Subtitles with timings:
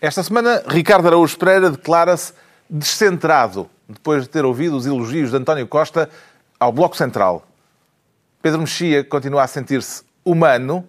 [0.00, 2.32] Esta semana, Ricardo Araújo Pereira declara-se
[2.70, 6.08] descentrado, depois de ter ouvido os elogios de António Costa
[6.58, 7.46] ao Bloco Central.
[8.40, 10.88] Pedro Mexia continua a sentir-se humano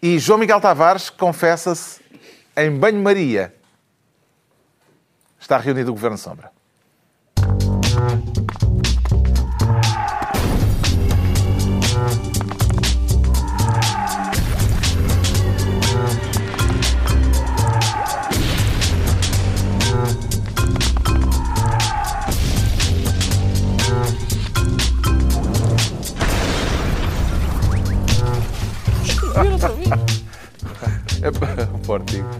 [0.00, 2.00] e João Miguel Tavares confessa-se
[2.56, 3.52] em banho-maria.
[5.40, 6.51] Está reunido o Governo Sombra.
[31.22, 32.30] É fortinho.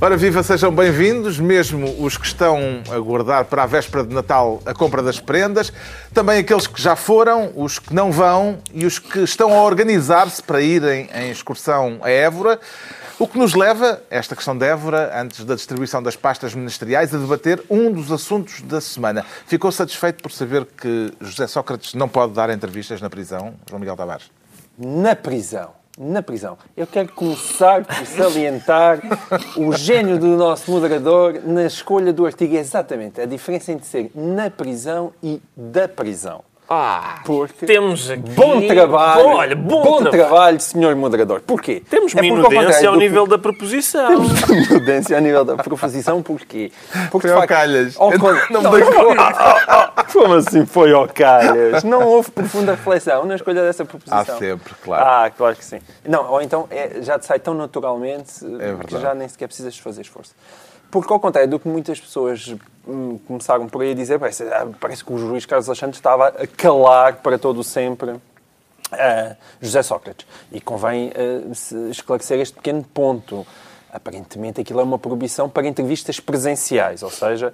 [0.00, 4.60] Ora, viva, sejam bem-vindos, mesmo os que estão a guardar para a véspera de Natal
[4.66, 5.72] a compra das prendas,
[6.12, 10.42] também aqueles que já foram, os que não vão e os que estão a organizar-se
[10.42, 12.60] para irem em excursão a Évora.
[13.18, 17.18] O que nos leva, esta questão de Évora, antes da distribuição das pastas ministeriais, a
[17.18, 19.24] debater um dos assuntos da semana.
[19.46, 23.96] Ficou satisfeito por saber que José Sócrates não pode dar entrevistas na prisão, João Miguel
[23.96, 24.30] Tavares?
[24.78, 26.56] Na prisão na prisão.
[26.74, 28.98] Eu quero começar por salientar
[29.58, 32.56] o gênio do nosso moderador na escolha do artigo.
[32.56, 36.42] Exatamente a diferença entre ser na prisão e da prisão.
[36.74, 38.30] Ah, porque temos aqui...
[38.30, 39.22] Bom trabalho.
[39.22, 40.10] Bom, olha, bom, bom trabalho.
[40.10, 41.42] trabalho, senhor moderador.
[41.42, 41.82] Porquê?
[41.90, 44.08] Temos é minudência ao, ao nível da proposição.
[44.08, 46.22] Temos minudência ao nível da proposição.
[46.22, 46.72] Porquê?
[47.10, 47.94] Porque, foi ao calhas.
[47.98, 48.10] Ao...
[48.10, 51.84] Não, não, não, Como assim foi ao calhas?
[51.84, 54.18] Não houve profunda reflexão na escolha dessa proposição.
[54.18, 55.04] Há sempre, claro.
[55.04, 55.78] Ah, claro que sim.
[56.08, 59.76] Não, ou então é, já te sai tão naturalmente é que já nem sequer precisas
[59.76, 60.34] fazer esforço.
[60.92, 62.54] Porque, ao contrário do que muitas pessoas
[62.86, 66.28] hum, começaram por aí a dizer, parece, ah, parece que o juiz Carlos Alexandre estava
[66.28, 68.20] a calar para todo sempre uh,
[69.58, 70.26] José Sócrates.
[70.52, 73.46] E convém uh, esclarecer este pequeno ponto.
[73.92, 77.52] Aparentemente, aquilo é uma proibição para entrevistas presenciais, ou seja,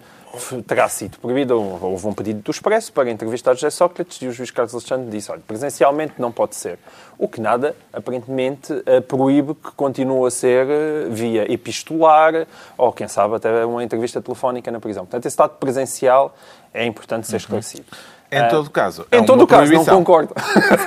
[0.69, 4.53] terá sido proibido, houve um pedido do Expresso para entrevistar José Sócrates e o juiz
[4.53, 6.79] Carlos Alexandre disse, olha, presencialmente não pode ser.
[7.19, 12.47] O que nada, aparentemente, eh, proíbe que continue a ser eh, via epistolar
[12.77, 15.05] ou, quem sabe, até uma entrevista telefónica na prisão.
[15.05, 16.37] Portanto, esse dado presencial
[16.73, 17.39] é importante ser uhum.
[17.39, 17.85] esclarecido.
[17.91, 18.18] Uhum.
[18.31, 19.07] Em uh, todo caso.
[19.11, 20.35] É em todo caso, não concordo.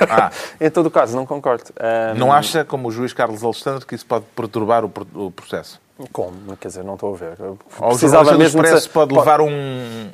[0.08, 0.30] Ah.
[0.60, 1.64] em todo caso, não concordo.
[2.14, 2.18] Um...
[2.18, 5.80] Não acha, como o juiz Carlos Alexandre, que isso pode perturbar o, o processo?
[6.10, 6.56] Como?
[6.56, 7.36] Quer dizer, não estou a ver.
[7.78, 9.50] Precisava mesmo do Expresso pode levar um,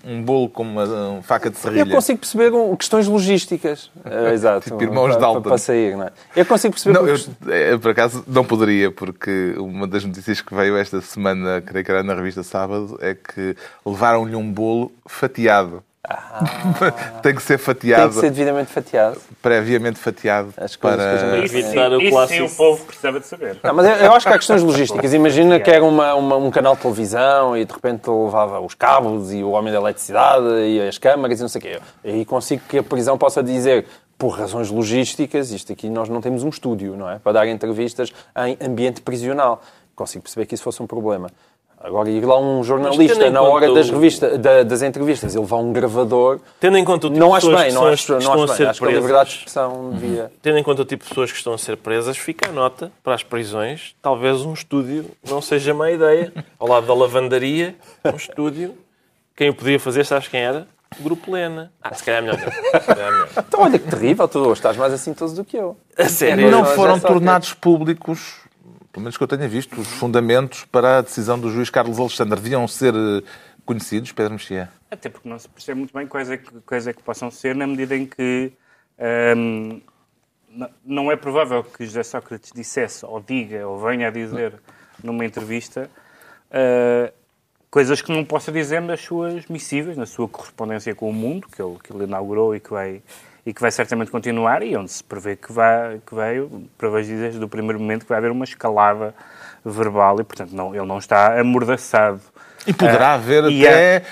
[0.05, 1.83] um bolo com uma, uma faca de serrilha.
[1.83, 3.91] Eu consigo perceber um, questões logísticas.
[4.05, 4.69] É, exato.
[4.69, 5.43] tipo irmãos para, de Alton.
[5.43, 6.13] Para sair, não é?
[6.35, 6.99] Eu consigo perceber...
[6.99, 7.17] Não, eu,
[7.53, 11.91] eu, por acaso, não poderia, porque uma das notícias que veio esta semana, creio que
[11.91, 13.57] era na revista Sábado, é que
[13.87, 15.83] levaram-lhe um bolo fatiado.
[16.09, 18.03] Ah, tem que ser fatiado.
[18.03, 19.21] Tem que ser devidamente fatiado.
[19.43, 20.55] Previamente fatiado.
[20.57, 22.45] As para evitar o clássico.
[22.45, 23.59] Isso sim o povo precisava de saber.
[23.63, 25.13] Não, mas eu, eu, acho que há questões logísticas.
[25.13, 29.33] Imagina que era uma, uma, um canal de televisão e de repente levava os cabos
[29.33, 31.81] e o homem da eletricidade e as câmaras e não sei o quê.
[32.05, 33.85] E consigo que a prisão possa dizer
[34.17, 37.19] por razões logísticas, isto aqui nós não temos um estúdio, não é?
[37.19, 39.63] Para dar entrevistas em ambiente prisional.
[39.95, 41.31] Consigo perceber que isso fosse um problema.
[41.81, 45.73] Agora, ir lá um jornalista na hora das, revista, da, das entrevistas e levar um
[45.73, 46.41] gravador.
[46.59, 48.67] Tendo em conta o tipo não acho bem, não acho, não acho bem.
[48.67, 49.91] Acho que a liberdade de expressão uhum.
[49.93, 50.33] devia.
[50.43, 52.91] Tendo em conta o tipo de pessoas que estão a ser presas, fica a nota
[53.03, 53.95] para as prisões.
[54.03, 56.33] Talvez um estúdio não seja má ideia.
[56.59, 58.75] Ao lado da lavandaria, um estúdio.
[59.37, 60.67] Quem o podia fazer, sabes quem era?
[60.99, 61.71] O Grupo Lena.
[61.81, 62.41] Ah, se calhar é melhor.
[62.43, 63.29] É melhor.
[63.39, 65.77] então, olha que terrível, tu estás mais assintoso do que eu.
[65.97, 66.51] A sério?
[66.51, 68.48] Não foram tornados públicos
[68.99, 72.41] pelo menos que eu tenha visto, os fundamentos para a decisão do juiz Carlos Alexandre
[72.41, 73.23] deviam ser eh,
[73.65, 74.69] conhecidos, Pedro Mexia?
[74.91, 77.55] Até porque não se percebe muito bem quais é que, quais é que possam ser,
[77.55, 78.53] na medida em que
[79.37, 79.81] hum,
[80.85, 84.55] não é provável que José Sócrates dissesse, ou diga, ou venha a dizer
[85.05, 85.89] numa entrevista
[86.51, 87.13] uh,
[87.71, 91.63] coisas que não possa dizer nas suas missivas, na sua correspondência com o mundo, que
[91.63, 93.01] ele, que ele inaugurou e que vai
[93.49, 97.43] e que vai certamente continuar e onde se prevê que vai, que veio, prevejo desde
[97.43, 99.15] o primeiro momento que vai haver uma escalada
[99.65, 102.21] verbal e, portanto, não, ele não está amordaçado.
[102.67, 104.03] E poderá uh, haver até,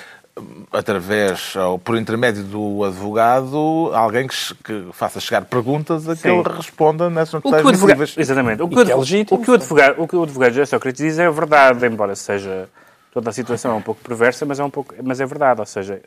[0.72, 6.38] através, ou por intermédio do advogado, alguém que, que faça chegar perguntas a que Sim.
[6.38, 8.62] ele responda nessas notícias advogado, Exatamente.
[8.62, 11.04] O que, o, é legítimo, o, que o advogado, o que o advogado José Sócrates
[11.04, 12.70] diz é verdade, embora seja...
[13.12, 15.60] Toda a situação é um pouco perversa, mas é, um pouco, mas é verdade.
[15.60, 16.02] Ou seja,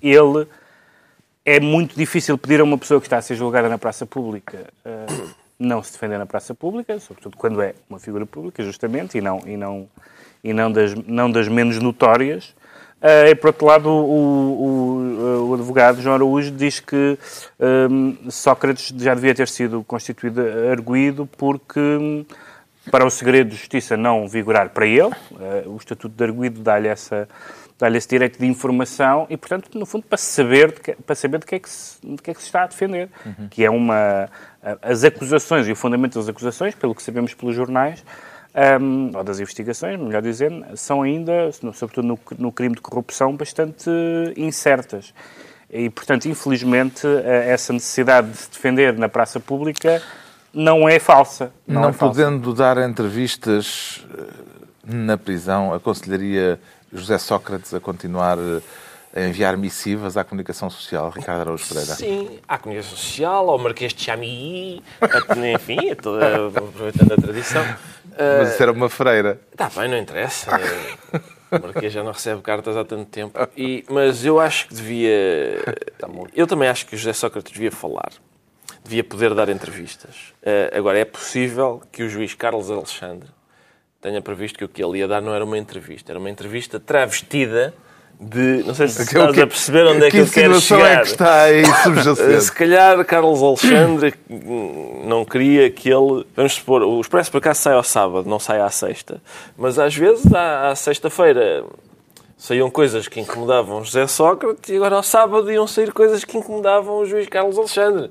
[0.00, 0.46] ele
[1.44, 4.66] é muito difícil pedir a uma pessoa que está a ser julgada na praça pública
[4.84, 9.20] uh, não se defender na praça pública, sobretudo quando é uma figura pública, justamente, e
[9.20, 9.88] não, e não,
[10.42, 12.54] e não, das, não das menos notórias.
[13.00, 17.18] Uh, e, por outro lado, o, o, o, advogado João Araújo diz que
[17.90, 20.40] um, Sócrates já devia ter sido constituído
[20.70, 22.24] arguído porque
[22.90, 25.10] para o segredo de justiça não vigorar para ele.
[25.66, 27.28] o Estatuto de Arguido dá-lhe essa
[27.78, 31.40] dá-lhe esse direito de informação e, portanto, no fundo, para saber de que, para saber
[31.40, 33.08] de que, é que se, de que é que se está a defender.
[33.24, 33.48] Uhum.
[33.48, 34.28] Que é uma...
[34.80, 38.04] As acusações e o fundamento das acusações, pelo que sabemos pelos jornais,
[38.80, 43.90] um, ou das investigações, melhor dizendo, são ainda, sobretudo no, no crime de corrupção, bastante
[44.36, 45.12] incertas.
[45.68, 50.00] E, portanto, infelizmente, essa necessidade de se defender na praça pública
[50.52, 51.52] não é falsa.
[51.66, 56.60] Não, não é podendo dar entrevistas eh, na prisão, aconselharia
[56.94, 58.62] José Sócrates a continuar eh,
[59.14, 61.94] a enviar missivas à comunicação social, Ricardo Araújo Pereira?
[61.94, 64.82] Sim, à comunicação social, ao Marquês de Chamilly,
[65.54, 67.64] enfim, a toda, aproveitando a tradição.
[68.38, 69.40] Mas isso era uma freira.
[69.52, 70.50] Está bem, não interessa.
[71.50, 73.38] O Marquês já não recebe cartas há tanto tempo.
[73.56, 75.62] E, mas eu acho que devia...
[76.34, 78.12] Eu também acho que o José Sócrates devia falar.
[78.82, 80.32] Devia poder dar entrevistas.
[80.42, 83.28] Uh, agora, é possível que o juiz Carlos Alexandre
[84.04, 86.78] tenha previsto que o que ele ia dar não era uma entrevista, era uma entrevista
[86.78, 87.72] travestida
[88.20, 88.62] de.
[88.66, 90.92] Não sei se estás a perceber onde é que, que eu quero chegar.
[90.92, 92.40] é que está aí subjacente?
[92.44, 94.14] se calhar Carlos Alexandre
[95.06, 96.26] não queria que ele.
[96.36, 99.22] Vamos supor, o Expresso por acaso sai ao sábado, não sai à sexta.
[99.56, 101.64] Mas às vezes, à, à sexta-feira,
[102.36, 106.98] saíam coisas que incomodavam José Sócrates e agora ao sábado iam sair coisas que incomodavam
[106.98, 108.10] o juiz Carlos Alexandre.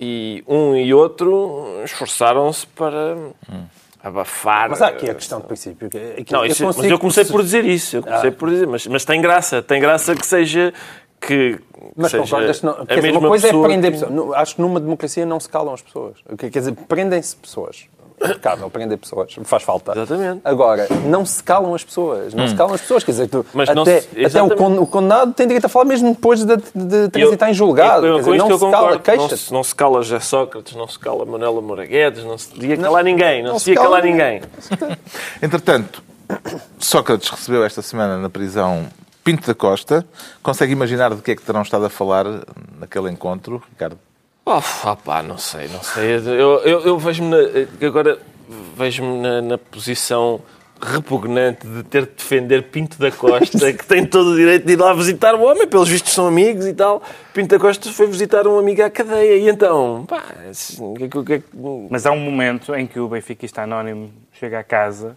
[0.00, 3.16] E um e outro esforçaram-se para.
[3.48, 4.68] Hum abafar.
[4.70, 5.88] Mas há aqui a questão de princípio.
[6.30, 7.96] não, isso, eu mas eu comecei por dizer isso.
[7.96, 8.32] Eu comecei ah.
[8.32, 9.62] por dizer, mas, mas tem graça.
[9.62, 10.74] Tem graça que seja.
[11.20, 11.60] Que,
[11.96, 14.34] mas concordas que não, quer dizer, uma coisa é prender pessoas.
[14.34, 16.18] Acho que numa democracia não se calam as pessoas.
[16.36, 17.86] Quer dizer, prendem-se pessoas
[18.20, 19.92] impecável, prender pessoas, faz falta.
[19.92, 20.40] Exatamente.
[20.44, 22.48] Agora, não se calam as pessoas, não hum.
[22.48, 25.64] se calam as pessoas, quer dizer, tu, Mas até, se, até o, condenado tem direito
[25.64, 28.06] a falar mesmo depois de, de transitar em julgado.
[28.06, 30.98] Eu, eu, dizer, não, se cala, não, se, não se cala José Sócrates, não se
[30.98, 34.42] cala Manuela Moraguedes, não se devia calar ninguém, não, não se devia calar ninguém.
[35.42, 36.02] Entretanto,
[36.78, 38.86] Sócrates recebeu esta semana na prisão
[39.24, 40.04] Pinto da Costa.
[40.42, 42.24] Consegue imaginar de que é que terão estado a falar
[42.78, 43.98] naquele encontro, Ricardo?
[44.44, 46.16] Oh, opá, não sei, não sei.
[46.16, 47.36] Eu, eu, eu vejo-me
[47.80, 48.18] agora
[48.76, 50.40] vejo-me na, na, posição
[50.80, 54.76] repugnante de ter de defender Pinto da Costa, que tem todo o direito de ir
[54.76, 57.00] lá visitar o homem, pelos vistos são amigos e tal.
[57.32, 60.24] Pinto da Costa foi visitar um amigo à cadeia e então, pá,
[60.98, 61.44] que, que, que...
[61.88, 65.16] Mas há um momento em que o benfiquista anónimo chega à casa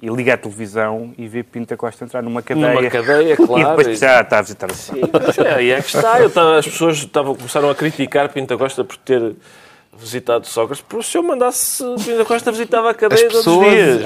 [0.00, 2.74] e liga a televisão e vê Pinta Costa entrar numa cadeia.
[2.74, 3.60] Numa cadeia, claro.
[3.60, 5.00] E depois já está a visitar o Sim,
[5.44, 6.20] é, é que está.
[6.20, 9.34] Eu estava, as pessoas estavam, começaram a criticar Pinta Costa por ter
[9.98, 10.84] visitado Sócrates.
[10.86, 14.02] Por se eu mandasse Pinta Costa visitava a cadeia todos os dias.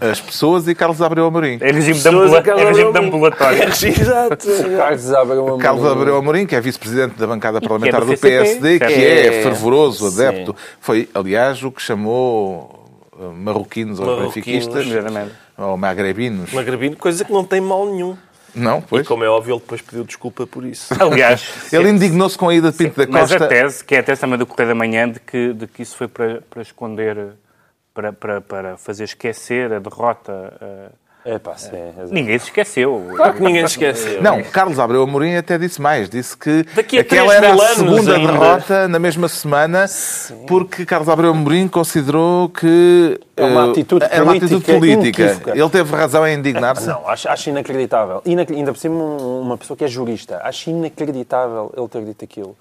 [0.00, 1.58] As pessoas e Carlos Abreu Amorim.
[1.60, 2.38] É regime de, ambula...
[2.38, 3.58] é regime de ambulatório.
[3.66, 4.46] É, exato.
[4.76, 5.62] Carlos Abreu Amorim.
[5.62, 9.42] Carlos Abreu Amorim, que é vice-presidente da bancada parlamentar do, do, PSD, que é, é
[9.42, 10.52] fervoroso adepto.
[10.52, 10.76] Sim.
[10.80, 12.85] Foi, aliás, o que chamou
[13.34, 14.86] marroquinos ou benfiquistas,
[15.56, 16.52] ou magrebinos.
[16.52, 18.16] Magrebino, coisa que não tem mal nenhum.
[18.54, 19.04] Não, pois.
[19.04, 20.94] E como é óbvio, ele depois pediu desculpa por isso.
[20.98, 23.38] Aliás, ele indignou-se com a ida de Pinto da Costa.
[23.38, 25.66] Mas a tese, que é a tese também do Correio da Manhã, de que, de
[25.66, 27.34] que isso foi para, para esconder,
[27.92, 30.54] para, para, para fazer esquecer a derrota.
[30.60, 33.02] Uh, é, pá, sim, é, ninguém se esqueceu.
[33.16, 34.22] Claro que ninguém se esqueceu.
[34.22, 36.08] Não, Carlos Abreu Amorim até disse mais.
[36.08, 36.64] Disse que
[37.00, 38.32] aquela era a segunda ainda.
[38.32, 40.44] derrota na mesma semana sim.
[40.46, 45.36] porque Carlos Abreu Amorim considerou que é uma atitude uh, era uma atitude política.
[45.52, 46.86] Ele teve razão em indignar-se?
[46.86, 48.22] Não, acho, acho inacreditável.
[48.24, 50.40] Inac ainda por cima uma pessoa que é jurista.
[50.44, 52.56] Acho inacreditável ele ter dito aquilo.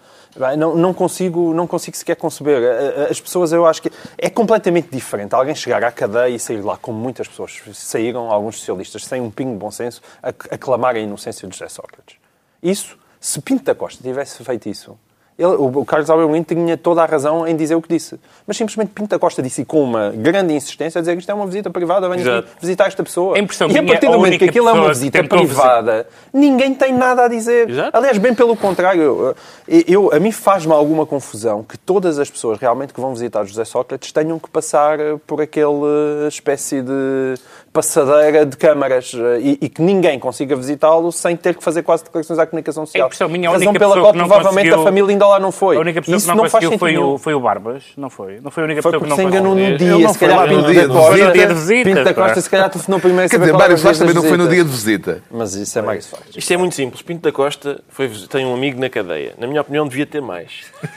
[0.58, 2.62] Não, não, consigo, não consigo sequer conceber.
[3.10, 5.34] As pessoas, eu acho que é completamente diferente.
[5.34, 9.32] Alguém chegar à cadeia e sair lá, como muitas pessoas saíram, alguns socialistas, sem um
[9.32, 12.18] pingo de bom senso, a aclamar a inocência de José Sócrates.
[12.62, 14.98] Isso, se Pinto da Costa tivesse feito isso,
[15.38, 18.18] ele, o Carlos Alberto tinha toda a razão em dizer o que disse.
[18.48, 21.46] Mas simplesmente Pinto Costa disse com uma grande insistência a dizer que isto é uma
[21.46, 23.36] visita privada, venho visitar esta pessoa.
[23.36, 27.25] A e a partir do momento que aquilo é uma visita privada, ninguém tem nada
[27.25, 27.70] a dizer.
[27.70, 27.98] Exato.
[27.98, 29.36] Aliás, bem pelo contrário,
[29.68, 33.44] eu, eu a mim faz-me alguma confusão que todas as pessoas realmente que vão visitar
[33.44, 37.36] José Sócrates tenham que passar por aquele espécie de
[37.75, 42.05] passadeira de câmaras eh, e, e que ninguém consiga visitá-lo sem ter que fazer quase
[42.05, 43.12] declarações à comunicação social.
[43.20, 45.75] É a minha, a Razão pela qual provavelmente a família ainda lá não foi.
[45.75, 48.39] A única pessoa Isso que não, não conseguiu foi o, foi o Barbas, não foi?
[48.39, 49.41] Não foi a única foi pessoa que não conseguiu.
[49.41, 51.32] Foi porque se enganou no dia, se calhar Pinto da Costa.
[51.34, 51.89] dia de visita.
[51.89, 53.29] Pinto da Costa se calhar telefonou primeiro.
[53.29, 55.24] Quer dizer, Barbas também não foi no dia de visita.
[55.29, 56.25] Mas isso é mais fácil.
[56.34, 57.01] Isto é muito simples.
[57.01, 59.34] Pinto da Costa foi, tem um amigo na cadeia.
[59.38, 60.51] Na minha opinião devia ter mais.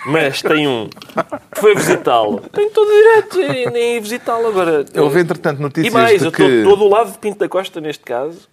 [0.06, 2.40] Mas tem um que foi visitá-lo.
[2.52, 4.84] Tem todo o direito em visitá-lo agora.
[4.96, 6.30] Houve, entretanto, notícias E mais, eu
[6.72, 8.48] estou do lado de Pinto da Costa neste caso,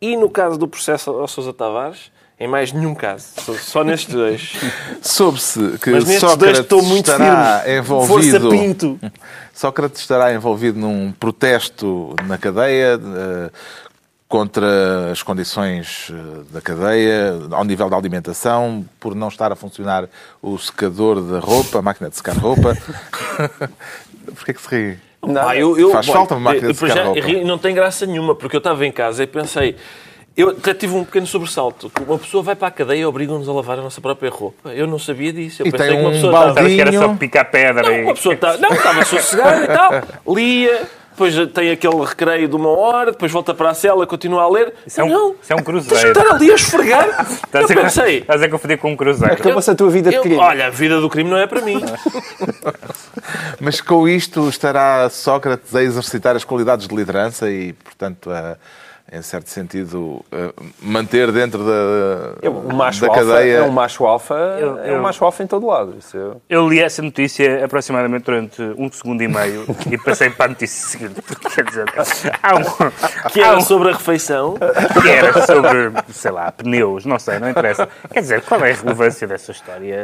[0.00, 2.10] e no caso do processo ao Sousa Tavares,
[2.40, 3.26] Em mais nenhum caso.
[3.58, 4.52] Só nestes dois.
[5.02, 7.78] Soube-se que Mas nestes Sócrates dois estou muito estará firme.
[7.78, 8.40] envolvido.
[8.40, 9.00] Força Pinto.
[9.52, 13.50] Sócrates estará envolvido num protesto na cadeia eh,
[14.28, 20.08] contra as condições eh, da cadeia, ao nível da alimentação, por não estar a funcionar
[20.40, 22.78] o secador da roupa, a máquina de secar roupa.
[24.32, 25.07] Porquê que se ri?
[25.22, 27.20] Ah, eu- eu- Faz bom, falta uma máquina de secar já, roupa.
[27.44, 29.76] Não tem graça nenhuma, porque eu estava em casa e pensei...
[30.36, 31.90] Eu até tive um pequeno sobressalto.
[32.06, 34.68] Uma pessoa vai para a cadeia e obrigam-nos a lavar a nossa própria roupa.
[34.72, 35.62] Eu não sabia disso.
[35.62, 36.68] Eu E pensei tem que uma um pessoa estava...
[36.68, 37.16] Que era só Dinho.
[37.18, 38.04] picar pedra Não, e...
[38.04, 40.82] uma pessoa está, não, estava sossegada e tal, lia,
[41.18, 44.72] depois tem aquele recreio de uma hora, depois volta para a cela, continua a ler.
[44.86, 46.12] Isso é um- não, isso é um tens cruzeiro.
[46.12, 47.26] que estar ali a esfregar.
[47.48, 49.34] Estás eu a, pensei, estás a confundir com um cruzeiro.
[49.34, 50.36] Acabou-se a tua vida de eu- crime.
[50.36, 51.82] olha, a vida do crime não é para mim.
[53.60, 58.56] Mas com isto estará Sócrates a exercitar as qualidades de liderança e, portanto, a,
[59.10, 63.56] em certo sentido, a manter dentro da, O macho da alfa cadeia.
[63.56, 65.94] é um macho alfa, Eu- é um eu- macho alfa em todo lado.
[65.98, 70.44] Isso eu- Eu li essa notícia aproximadamente durante um segundo e meio e passei para
[70.46, 71.84] a notícia Porque, quer dizer,
[72.42, 72.62] há um,
[73.30, 74.56] Que há era um- sobre a refeição.
[75.02, 77.88] que era sobre, sei lá, pneus, não sei, não interessa.
[78.12, 79.96] Quer dizer, qual é a relevância dessa história?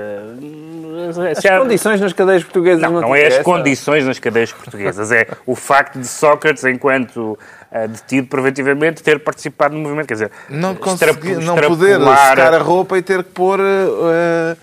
[1.37, 5.11] As há- condições nas cadeias portuguesas não, Não, não é as condições nas cadeias portuguesas,
[5.13, 7.39] é o facto de Sócrates, enquanto
[7.73, 10.07] ah, detido preventivamente, ter participado no movimento.
[10.07, 14.57] Quer dizer, Não, extrapo- conseguir, não poder secar a roupa e ter que pôr eh,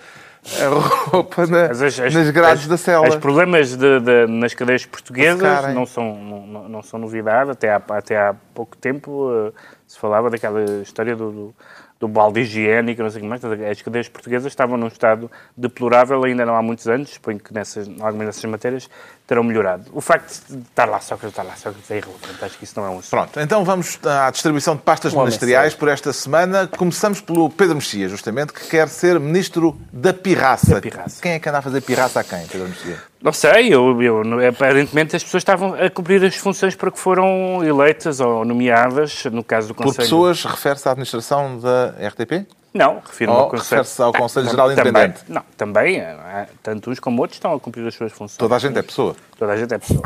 [0.43, 0.67] a
[1.11, 3.07] roupa na- as- as- nas grades as- da cela.
[3.07, 7.51] Os problemas de- de- nas cadeias portuguesas não são, não, não são novidade.
[7.51, 9.51] Até há, até há pouco tempo eh,
[9.87, 11.55] se falava daquela história do, do,
[11.99, 13.43] do balde higiênico, não sei o que mais.
[13.45, 17.11] As cadeias portuguesas estavam num estado deplorável ainda não há muitos anos.
[17.11, 18.89] Suponho que nessas, algumas dessas matérias
[19.31, 19.85] terão melhorado.
[19.93, 22.43] O facto de estar lá Sócrates, estar lá Sócrates é irrelevante.
[22.43, 23.11] Acho que isso não é um assunto.
[23.11, 26.67] Pronto, então vamos à distribuição de pastas homem ministeriais por esta semana.
[26.67, 30.75] Começamos pelo Pedro Mexia, justamente, que quer ser ministro da pirraça.
[30.75, 31.21] Da pirraça.
[31.21, 32.97] Quem é que anda a fazer pirraça a quem, Pedro Mexia?
[33.21, 37.63] Não sei, eu, eu, aparentemente as pessoas estavam a cumprir as funções para que foram
[37.63, 40.03] eleitas ou nomeadas, no caso do Por Conselho.
[40.03, 42.47] pessoas, refere-se à administração da RTP?
[42.73, 43.81] Não, refiro-me ao Conselho.
[43.81, 45.23] refere-se ao Conselho Não, Geral também- Independente?
[45.27, 48.37] Não, também, eh, tanto uns como outros estão a cumprir as suas funções.
[48.37, 49.13] Toda a gente é pessoa.
[49.37, 50.01] Toda a gente é pessoa.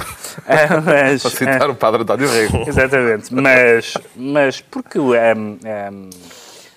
[0.48, 2.57] Ah, mas, Para citar o Padre António Rego.
[2.67, 6.10] Exatamente, mas, mas porque ehm, ehm,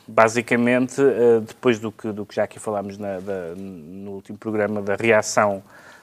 [0.06, 4.80] basicamente eh, depois do que, do que já aqui falámos na- da- no último programa
[4.82, 5.62] da reação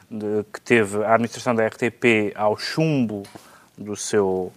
[0.09, 3.23] de- que teve a administração da RTP ao chumbo
[3.77, 4.51] do seu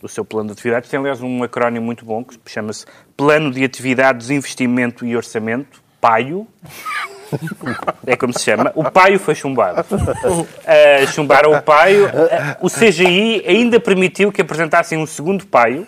[0.00, 3.62] do seu plano de atividades tem aliás um acrónimo muito bom que chama-se Plano de
[3.64, 6.46] Atividades, Investimento e Orçamento PAIO
[8.06, 8.72] é como se chama.
[8.74, 9.84] O paio foi chumbado.
[9.92, 12.06] Uh, chumbaram o paio.
[12.06, 12.10] Uh,
[12.60, 15.86] o CGI ainda permitiu que apresentassem um segundo paio.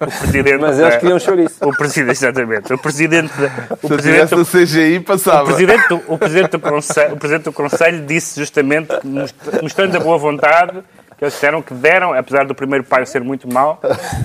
[0.00, 1.56] O presidente Mas eles queriam chouriço.
[1.66, 2.72] O presidente, exatamente.
[2.72, 3.32] O presidente,
[3.82, 5.44] o presidente, do- CGI, o passava.
[5.46, 10.00] presidente, do, o, presidente do conselho, o presidente do Conselho disse justamente, most- mostrando a
[10.00, 10.82] boa vontade,
[11.18, 13.80] que eles disseram que deram, apesar do primeiro paio ser muito mau,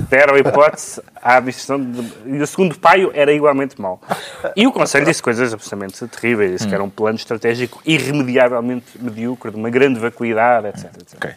[0.09, 1.83] deram a hipótese à administração.
[1.83, 3.99] De, e o segundo paio era igualmente mau.
[4.55, 6.51] E o Conselho disse coisas absolutamente terríveis.
[6.51, 10.85] Disse que era um plano estratégico irremediavelmente medíocre, de uma grande vacuidade, etc.
[11.01, 11.13] etc.
[11.17, 11.31] Ok.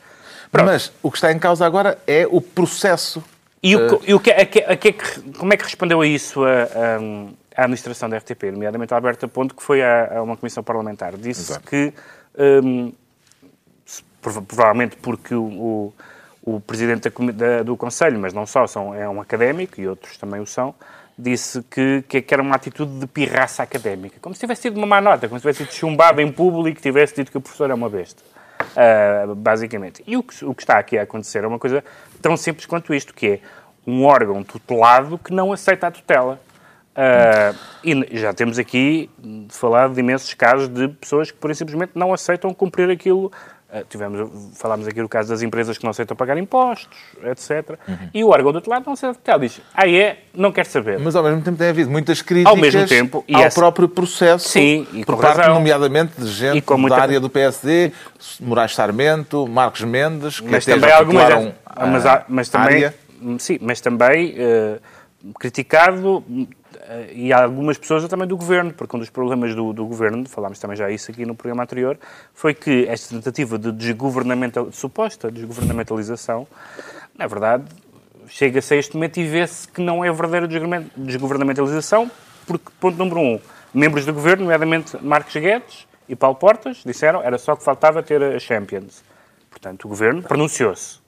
[0.65, 3.23] Mas o que está em causa agora é o processo.
[3.63, 4.95] E, o, e o que, a que- a que é
[5.39, 9.27] como é que respondeu a isso a, a- a administração da RTP, nomeadamente a Alberta
[9.27, 11.17] Ponte, que foi a, uma comissão parlamentar?
[11.17, 11.67] Disse Exato.
[11.67, 11.93] que,
[12.39, 12.93] hum, prova-
[14.43, 15.43] provavelmente porque o,
[16.43, 19.89] o, o presidente da da- do Conselho, mas não só, são, é um académico e
[19.89, 20.75] outros também o são,
[21.19, 25.01] disse que, que era uma atitude de pirraça académica, como se tivesse tido uma má
[25.01, 27.75] nota, como se tivesse sido chumbado em público e tivesse dito que o professor é
[27.75, 28.23] uma besta.
[28.77, 30.03] Ah, basicamente.
[30.07, 31.83] E o que, o que está aqui a acontecer é uma coisa
[32.21, 33.41] tão simples quanto isto, que é
[33.87, 36.39] um órgão tutelado que não aceita a tutela.
[36.95, 37.55] Ah,
[37.85, 39.09] e já temos aqui
[39.51, 43.31] falado de imensos casos de pessoas que, por simplesmente, não aceitam cumprir aquilo.
[43.69, 47.77] Ah, tivemos, falámos aqui do caso das empresas que não aceitam pagar impostos, etc.
[48.15, 49.41] E o órgão tutelado não aceita a tutela.
[49.41, 51.01] Diz, ah é, não quer saber.
[51.01, 54.49] Mas ao mesmo tempo tem havido muitas críticas Ao mesmo tempo, ao essa- próprio processo,
[54.49, 55.55] Sim, e por parte, razão.
[55.55, 57.91] nomeadamente, de gente com muita- da área do PSD,
[58.41, 62.95] Moraes Sarmento, Marcos Mendes, que mas também algumas mas, mas também área.
[63.39, 64.79] sim mas também eh,
[65.41, 66.47] criticado eh,
[67.13, 70.59] e há algumas pessoas também do governo porque um dos problemas do, do governo falámos
[70.59, 71.99] também já isso aqui no programa anterior
[72.35, 76.47] foi que esta tentativa de desgovernamental de suposta desgovernamentalização
[77.17, 77.65] na verdade
[78.29, 82.11] chega-se a este momento e vê-se que não é verdadeira desgovernamen- desgovernamentalização
[82.47, 83.41] porque ponto número um
[83.75, 88.23] membros do governo nomeadamente Marcos Guedes e Paulo Portas disseram era só que faltava ter
[88.23, 89.03] a Champions
[89.57, 90.99] Portanto, o governo pronunciou-se.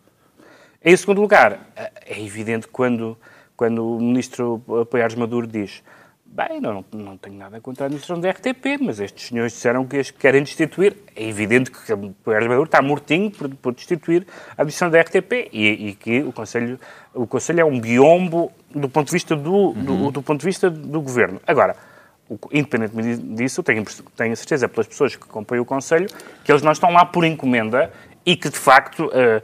[0.83, 3.15] Em segundo lugar, é evidente quando,
[3.59, 5.83] quando o ministro Apoiares Maduro diz
[6.31, 9.97] Bem, não, não tenho nada contra a administração da RTP, mas estes senhores disseram que
[9.97, 10.95] as querem destituir.
[11.17, 15.89] É evidente que o Pedro está mortinho por, por, destituir a administração da RTP e,
[15.89, 16.79] e, que o Conselho,
[17.15, 19.73] o Conselho é um biombo do ponto de vista do, uhum.
[19.73, 21.41] do, do, ponto de vista do Governo.
[21.47, 21.75] Agora,
[22.53, 23.83] independentemente disso, tenho,
[24.15, 26.09] tenho certeza pelas pessoas que acompanham o Conselho
[26.45, 27.91] que eles não estão lá por encomenda
[28.25, 29.43] e que, de facto, uh,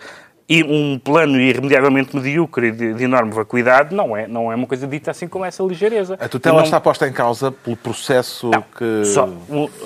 [0.49, 4.87] e um plano irremediavelmente medíocre de, de, enorme vacuidade não é, não é uma coisa
[4.87, 6.19] dita assim com essa ligeireza.
[6.21, 6.65] A tutela não...
[6.65, 9.27] está posta em causa pelo processo não, que só,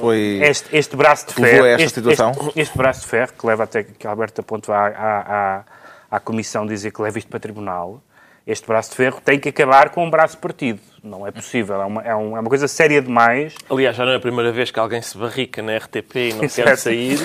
[0.01, 0.41] foi...
[0.43, 1.67] Este, este braço de ferro...
[1.67, 2.01] Este, este,
[2.57, 5.65] este, braço de ferro, que leva até que a Alberto apontou à, à,
[6.11, 8.03] à Comissão dizer que leva isto para tribunal,
[8.49, 10.81] este braço de ferro tem que acabar com um braço partido.
[11.05, 11.83] Não é possível.
[11.83, 13.55] É uma, é, um, é uma coisa séria demais.
[13.71, 16.49] Aliás, já não é a primeira vez que alguém se barrica na RTP e não
[16.49, 17.19] quer sair.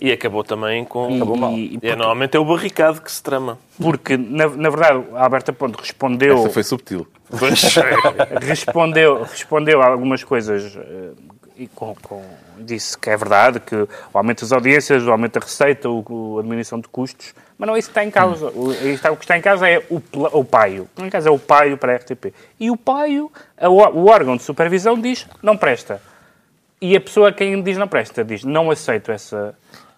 [0.00, 1.16] E acabou também com.
[1.16, 1.52] Acabou mal.
[1.52, 1.86] E, porque...
[1.86, 3.58] é, normalmente é o barricado que se trama.
[3.80, 6.38] Porque, na, na verdade, a Alberta Ponte respondeu.
[6.38, 7.06] Essa foi subtil.
[8.40, 11.14] respondeu, respondeu a algumas coisas uh,
[11.58, 12.22] e com, com,
[12.58, 16.42] disse que é verdade, que o aumento das audiências, o aumento da receita, o, a
[16.42, 18.46] diminuição de custos, mas não é isso que está em causa.
[18.46, 20.00] O, o que está em causa é o,
[20.32, 20.84] o paio.
[20.84, 22.32] O que está em causa é o paio para a RTP.
[22.60, 23.30] E o paio,
[23.60, 26.00] a, o órgão de supervisão diz não presta.
[26.80, 29.54] E a pessoa a quem diz não presta diz não aceito essa...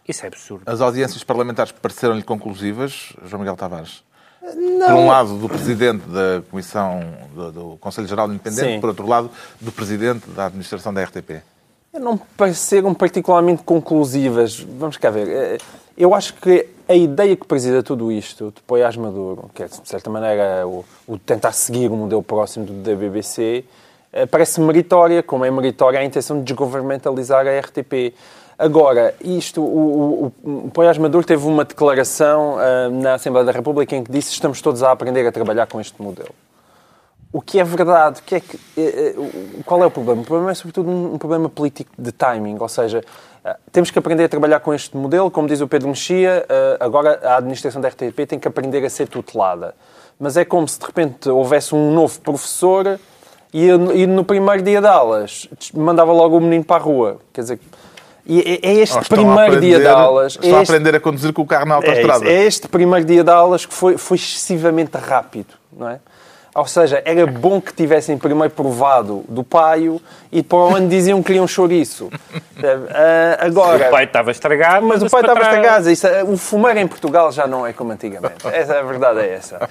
[0.09, 0.63] Isso é absurdo.
[0.67, 4.03] As audiências parlamentares pareceram-lhe conclusivas, João Miguel Tavares?
[4.43, 4.87] Não.
[4.87, 7.01] Por um lado, do Presidente da Comissão
[7.35, 8.81] do, do Conselho Geral Independente, Sim.
[8.81, 11.43] por outro lado, do Presidente da Administração da RTP.
[11.93, 14.59] Não pareceram particularmente conclusivas.
[14.59, 15.29] Vamos cá ver.
[15.29, 15.59] Eh,
[15.97, 19.89] eu acho que a ideia que presida tudo isto, de Poiás Maduro, que é, de
[19.89, 23.65] certa maneira, o, o tentar seguir o modelo próximo da BBC,
[24.31, 28.15] parece meritória, como é meritória a intenção de desgovernamentalizar a RTP.
[28.61, 33.97] Agora, isto, o, o, o Poiás Maduro teve uma declaração uh, na Assembleia da República
[33.97, 36.29] em que disse estamos todos a aprender a trabalhar com este modelo.
[37.33, 40.21] O que é verdade, que é que, uh, qual é o problema?
[40.21, 43.03] O problema é sobretudo um, um problema político de timing, ou seja,
[43.43, 46.45] uh, temos que aprender a trabalhar com este modelo, como diz o Pedro Mexia,
[46.79, 49.75] agora a administração da RTP tem que aprender a ser tutelada.
[50.19, 53.01] Mas é como se de repente houvesse um novo professor
[53.53, 57.19] e, e no primeiro dia de aulas mandava logo o menino para a rua.
[57.33, 57.61] Quer dizer,
[58.27, 60.33] e é, é este primeiro aprender, dia de aulas.
[60.35, 62.29] Estão é este, a aprender a conduzir com o carro na autostrada.
[62.29, 66.01] É, é este primeiro dia de aulas que foi, foi excessivamente rápido, não é?
[66.55, 70.01] Ou seja, era bom que tivessem primeiro provado do paio
[70.33, 72.07] e para o ano diziam que queriam chouriço.
[72.07, 72.11] Uh,
[73.39, 75.91] agora, o pai estava estragado, mas, mas o pai estava estragado.
[75.91, 78.47] Isso, o fumeiro em Portugal já não é como antigamente.
[78.53, 79.71] Essa, a verdade é essa.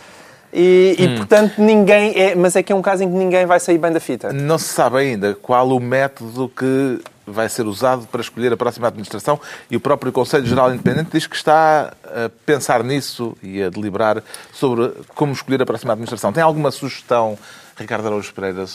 [0.52, 1.18] E, e hum.
[1.18, 2.20] portanto, ninguém.
[2.20, 4.34] É, mas é que é um caso em que ninguém vai sair bem da fita.
[4.34, 8.88] Não se sabe ainda qual o método que vai ser usado para escolher a próxima
[8.88, 13.70] administração e o próprio Conselho Geral Independente diz que está a pensar nisso e a
[13.70, 16.34] deliberar sobre como escolher a próxima administração.
[16.34, 17.38] Tem alguma sugestão,
[17.78, 18.66] Ricardo Araújo Pereira,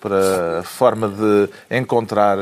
[0.00, 2.38] para a forma de encontrar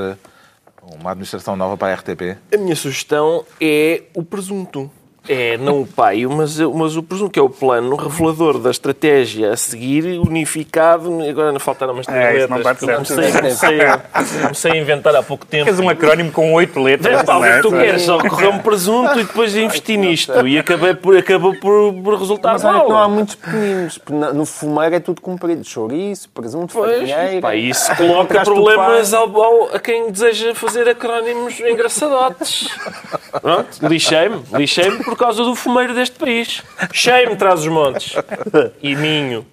[1.01, 2.37] uma administração nova para a RTP?
[2.53, 4.91] A minha sugestão é o presunto.
[5.29, 9.53] É, não o pai, mas, mas o presumo que é o plano revelador da estratégia
[9.53, 11.23] a seguir, unificado.
[11.29, 12.51] Agora não faltaram umas três é, letras.
[12.51, 13.79] Não bate comecei, comecei,
[14.43, 15.65] comecei, a inventar há pouco tempo.
[15.65, 17.23] Queres um acrónimo com oito letras?
[17.25, 17.61] Pá, é?
[17.61, 20.47] tu queres só correr um presunto e depois investi nisto.
[20.47, 22.89] E acabei por, acabou por, por resultar mas mal.
[22.89, 24.01] não há muitos pequeninos.
[24.35, 25.65] No fumeiro é tudo comprido.
[25.65, 27.41] Chouriço, presunto, farinheiro...
[27.41, 32.69] Pá, isso coloca problemas ao, ao, a quem deseja fazer acrónimos engraçadotes.
[33.83, 34.43] Lixei-me.
[34.53, 36.63] Lixei-me por causa do fumeiro deste país.
[36.93, 38.15] Cheio-me traz os montes.
[38.83, 39.47] E Minho.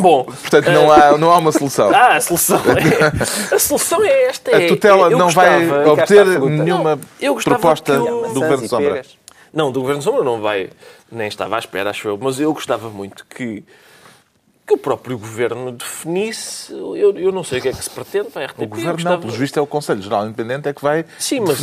[0.00, 1.90] Bom, portanto não há, não há uma solução.
[1.92, 4.56] Ah, a solução é, a solução é esta.
[4.56, 8.28] A tutela não vai obter nenhuma não, proposta eu...
[8.28, 9.02] do Governo Sombra.
[9.52, 10.70] Não, do Governo Sombra não vai.
[11.10, 12.18] Nem estava à espera, acho eu.
[12.20, 13.64] Mas eu gostava muito que
[14.66, 16.72] que o próprio Governo definisse.
[16.72, 18.62] Eu, eu não sei o que é que se pretende para a RTP.
[18.62, 19.16] O Governo gostava...
[19.16, 21.58] não, pelos vistos é o Conselho Geral Independente é que vai Sim, mas...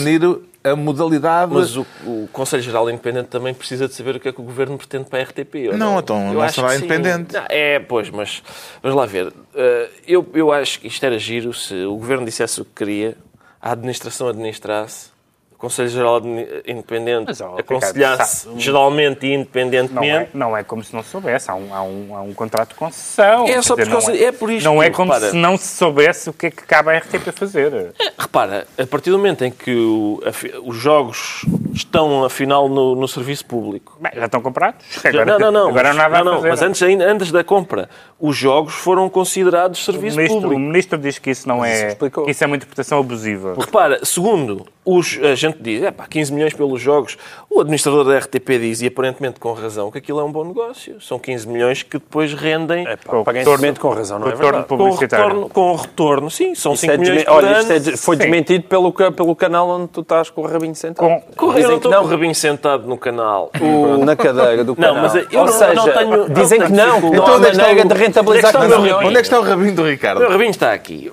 [0.71, 1.53] a modalidade.
[1.53, 4.43] Mas o, o Conselho Geral Independente também precisa de saber o que é que o
[4.43, 5.71] Governo pretende para a RTP.
[5.71, 7.33] Não, não, então eu não será independente.
[7.33, 8.41] Não, é, pois, mas
[8.81, 9.33] vamos lá ver.
[9.55, 13.17] Eh, eu, eu acho que isto era giro se o Governo dissesse o que queria,
[13.61, 15.16] a administração administrasse
[15.57, 16.21] o Conselho Geral
[16.67, 20.29] Independente oh, aconselhasse geralmente e independentemente.
[20.33, 22.69] Não é, não é, como se não soubesse, há um, há um, há um contrato
[22.69, 23.47] de concessão.
[23.47, 24.63] É, só dizer, não é, é por isto.
[24.65, 27.31] Não é como repara, se não se soubesse o que é que cabe à RTP
[27.33, 27.73] fazer.
[27.73, 31.43] É, repara, a partir do momento em que o, a, os jogos
[31.77, 33.97] estão, afinal, no, no serviço público.
[33.99, 34.85] Bem, já estão comprados?
[35.03, 35.69] Já, não, não, não.
[35.69, 36.49] Agora mas, não há nada não, a fazer.
[36.49, 40.61] Mas antes, ainda, antes da compra, os jogos foram considerados o, serviço ministro, o público.
[40.61, 41.95] ministro diz que isso não é.
[41.95, 43.55] Que isso é uma interpretação abusiva.
[43.57, 47.17] Repara, segundo, os, a gente diz, é pá, 15 milhões pelos jogos.
[47.49, 50.99] O administrador da RTP diz, e aparentemente com razão, que aquilo é um bom negócio.
[51.01, 54.51] São 15 milhões que depois rendem É, Com o aparentemente com razão, não é retorno
[54.51, 54.67] verdade.
[54.67, 56.31] com o retorno, com o retorno.
[56.31, 57.59] Sim, são Isso 5 é milhões por Olha, ano.
[57.59, 58.21] isto é- foi Sim.
[58.23, 61.05] desmentido pelo, pelo canal onde tu estás com o rabinho sentado.
[61.07, 63.51] Com- Corre, eu Dizem não que estou com o rabinho sentado no canal.
[63.61, 64.95] o- na cadeira do Não, canal.
[65.03, 67.45] mas eu Ou não- seja, não tenho- dizem não que não, que não há onde
[67.45, 69.07] é que está maneira o- de rentabilizar onde é que 15 está o?
[69.07, 70.27] Onde é que está o rabinho do O Ricardo?
[70.27, 71.11] Rabinho está aqui.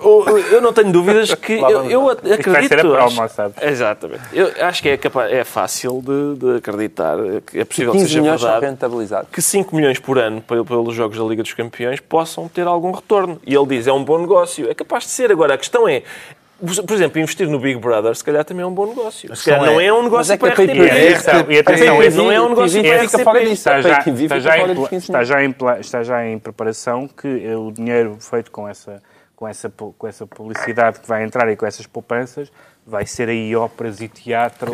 [0.51, 2.67] Eu, não tenho dúvidas que eu, eu vai acredito.
[2.69, 3.53] ser a promo, acho- sabe?
[3.61, 4.21] Exatamente.
[4.33, 8.09] Eu acho que é, capaz, é fácil de, de acreditar que é possível que 15
[8.13, 8.75] seja verdade
[9.31, 12.91] que 5 milhões por ano pe- pelos Jogos da Liga dos Campeões possam ter algum
[12.91, 13.39] retorno.
[13.45, 14.69] E ele diz, é um bom negócio.
[14.69, 15.31] É capaz de ser.
[15.31, 16.03] Agora, a questão é,
[16.57, 19.35] por exemplo, investir no Big Brother, se calhar também é um bom negócio.
[19.35, 19.85] Se calhar não é.
[19.87, 21.51] é um Mas negócio é para a a RTP.
[21.51, 23.51] E atenção, e esse- não é um negócio para a fica RTP.
[23.51, 26.25] Está A já, está, já em, dos pla- 15 está, já em, pla- está já
[26.25, 29.01] em preparação que o dinheiro feito com essa,
[29.35, 32.49] com, essa, com essa publicidade que vai entrar e com essas poupanças
[32.87, 34.71] vai ser aí óperas e teatro.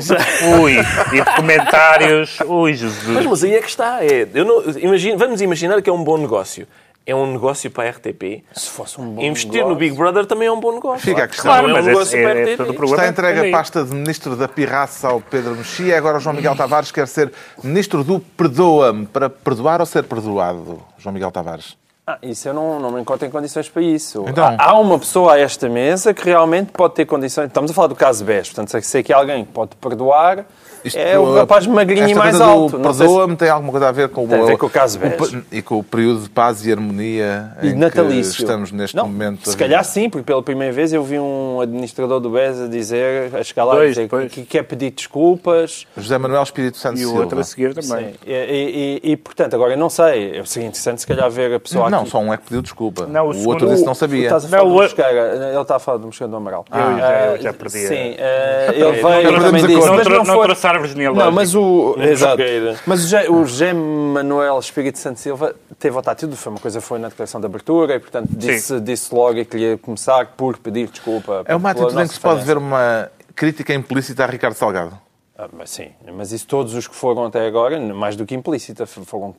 [0.62, 0.76] Ui,
[1.14, 2.40] e documentários.
[2.42, 3.26] Ui, Mas, Jesus.
[3.26, 4.04] mas aí é que está.
[4.04, 6.68] É, eu não, imagino, vamos imaginar que é um bom negócio.
[7.06, 8.44] É um negócio para a RTP.
[8.54, 9.74] Se fosse um bom Investir negócio.
[9.74, 11.00] no Big Brother também é um bom negócio.
[11.02, 11.52] Fica a questão.
[11.52, 12.76] Claro, não é um mas negócio esse para a é, é RTP.
[12.76, 12.96] problema.
[12.96, 13.52] Está entregue é a aí.
[13.52, 15.98] pasta de Ministro da Pirraça ao Pedro Mexia.
[15.98, 17.32] Agora o João Miguel Tavares quer ser
[17.64, 19.08] Ministro do Perdoa-me.
[19.08, 21.76] Para perdoar ou ser perdoado, João Miguel Tavares?
[22.06, 24.26] Ah, isso eu não, não me encontro em condições para isso.
[24.28, 24.44] Então?
[24.44, 27.48] Há, há uma pessoa a esta mesa que realmente pode ter condições.
[27.48, 30.46] Estamos a falar do caso BES, portanto, sei, sei que alguém que pode perdoar
[30.84, 32.78] Isto, é o rapaz magrinho e mais alto.
[32.78, 34.70] Não sei se- Perdoa-me tem alguma coisa a ver com, Tem a ver com o
[34.70, 38.34] caso o- e com o período de paz e harmonia E em natalício.
[38.36, 39.50] que estamos neste Não, momento.
[39.50, 43.36] Se calhar sim, porque pela primeira vez eu vi um administrador do BES a dizer,
[43.36, 44.32] a chegar lá Pois, dizer pois.
[44.32, 45.86] que quer pedir desculpas.
[45.98, 47.24] José Manuel Espírito Santo E o Silva.
[47.24, 48.08] outro a seguir também.
[48.10, 48.14] Sim.
[48.26, 50.38] E, e- e- e, portanto, agora eu não sei.
[50.38, 52.10] É seria interessante se calhar ver a pessoa Não, aqui.
[52.10, 53.06] só um é que pediu desculpa.
[53.06, 54.24] Não, o o, segundo- outro disse que não sabia.
[54.24, 55.50] Estás a falar Não, do o- Mosqueira.
[55.54, 56.66] Ele está a falar do Mosqueira do Amaral.
[56.72, 60.36] Eu já- Ah, eu já perdi Sim, eh, ele não veio não não
[60.72, 60.72] foi...
[60.72, 61.26] trouxe árvore genealógica.
[61.26, 61.96] Não, mas o.
[62.00, 62.44] Exato.
[62.86, 63.78] Mas o José, o
[64.14, 67.96] Manuel Espírito Santo Silva teve a atitude, foi uma coisa foi na declaração de abertura
[67.96, 71.44] e, portanto, disse, disse logo que ia começar por pedir desculpa.
[71.46, 74.98] É uma atitude em que se pode ver uma crítica implícita a Ricardo Salgado.
[75.38, 78.86] Ah, mas sim, mas isso todos os que foram até agora, mais do que implícita,
[78.86, 79.34] foram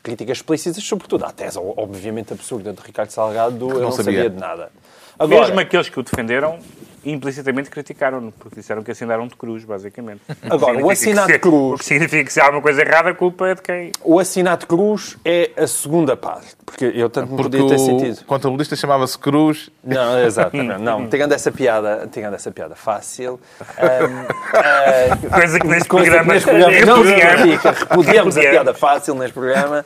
[0.00, 4.12] críticas explícitas, sobretudo à tese, obviamente absurda, de Ricardo Salgado, eu não sabia.
[4.12, 4.70] sabia de nada.
[5.20, 6.58] Agora, Mesmo aqueles que o defenderam,
[7.04, 10.20] implicitamente criticaram-no, porque disseram que assinaram de cruz, basicamente.
[10.50, 12.80] Agora, o Significa assinar que de cruz- O que significa que se há alguma coisa
[12.82, 13.92] errada, a culpa é de quem?
[14.02, 17.86] o assinato cruz é a segunda parte, porque eu tanto me Porque podia ter o
[17.86, 18.24] sentido.
[18.26, 19.70] contabilista chamava-se Cruz.
[19.84, 20.56] Não, exato.
[20.56, 23.38] não, não, tirando essa piada, tirando essa piada fácil.
[23.78, 28.36] ahm, ah, Coisa que neste coisa programa que neste programa não se repudiamos.
[28.36, 29.84] a piada fácil neste programa.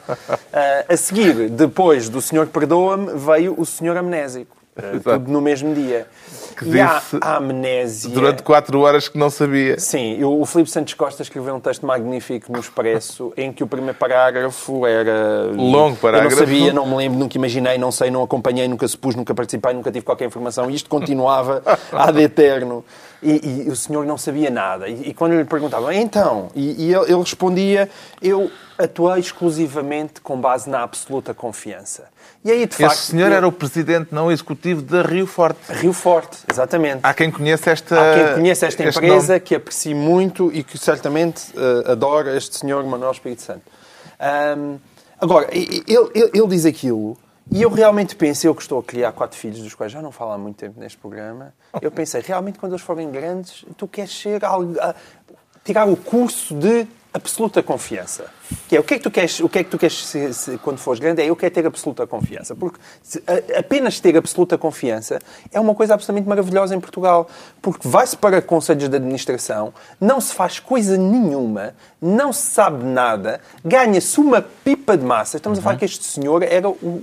[0.52, 4.56] Ah, a seguir, depois do Senhor Perdoa-me, veio o Senhor Amnésico.
[4.76, 6.06] Ah, tudo no mesmo dia.
[6.56, 8.10] Que e a amnésia...
[8.10, 9.78] Durante quatro horas que não sabia.
[9.78, 13.62] Sim, e o o Filipe Santos Costa escreveu um texto magnífico no Expresso em que
[13.62, 15.50] o primeiro parágrafo era...
[15.56, 16.34] Longo parágrafo.
[16.34, 19.34] Eu não sabia, não me lembro, nunca imaginei, não sei, não acompanhei, nunca supus, nunca
[19.34, 20.70] participei, nunca tive qualquer informação.
[20.70, 22.84] E isto continuava ad eterno.
[23.22, 24.86] E, e o senhor não sabia nada.
[24.86, 26.50] E, e quando lhe perguntavam, então?
[26.54, 27.88] E, e ele, ele respondia,
[28.20, 32.12] eu atuei exclusivamente com base na absoluta confiança.
[32.44, 32.92] E aí, de facto...
[32.92, 35.60] Esse senhor eu- era o presidente não executivo da Rio Forte.
[35.72, 37.00] Rio Forte, exatamente.
[37.02, 37.98] Há quem conheça esta.
[37.98, 39.40] Há quem conheça esta empresa, nome.
[39.40, 43.62] que aprecie muito e que certamente eh, adora este senhor Manuel Espírito Santo.
[44.20, 44.76] Ahm,
[45.20, 47.16] agora, ele, ele- ele diz aquilo
[47.50, 50.12] e eu realmente pensei, eu que estou a criar quatro filhos, dos quais já não
[50.12, 54.12] falo há muito tempo neste programa, eu pensei, realmente quando eles forem grandes, tu queres
[54.18, 54.94] ser algo, a-
[55.64, 58.26] tirar o curso de absoluta confiança.
[58.68, 60.32] Que é, o que é que tu queres, o que é que tu queres ser-
[60.34, 61.22] ser quando fores grande?
[61.22, 62.54] É eu quero ter absoluta confiança.
[62.54, 65.18] Porque se- a- apenas ter absoluta confiança
[65.52, 67.28] é uma coisa absolutamente maravilhosa em Portugal.
[67.62, 73.40] Porque vai-se para conselhos de administração, não se faz coisa nenhuma, não se sabe nada,
[73.64, 75.36] ganha-se uma pipa de massa.
[75.38, 77.02] Estamos a falar que este senhor era o, o-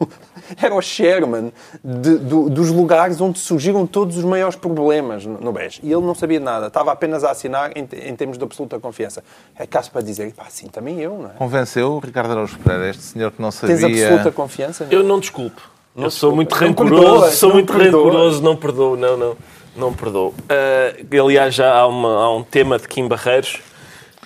[0.00, 0.08] o-
[0.60, 1.52] era o Sherman
[1.84, 5.80] de- do- dos lugares onde surgiram todos os maiores problemas no, no BES.
[5.82, 6.66] E ele não sabia nada.
[6.66, 9.22] Estava apenas a assinar em, em termos de absoluta confiança.
[9.54, 11.32] É caso para dizer, pá, sim, também eu, não é?
[11.34, 14.06] Convenceu o Ricardo Araújo Pereira, este senhor que não Tens sabia.
[14.06, 14.86] absoluta confiança?
[14.90, 15.60] Eu não desculpo.
[15.94, 19.36] eu sou muito Não rancoroso, sou não muito rancoroso, não perdoo, não, não,
[19.76, 20.34] não perdoo.
[20.48, 23.58] Ah, aliás, já há, uma- há um tema de Kim Barreiros,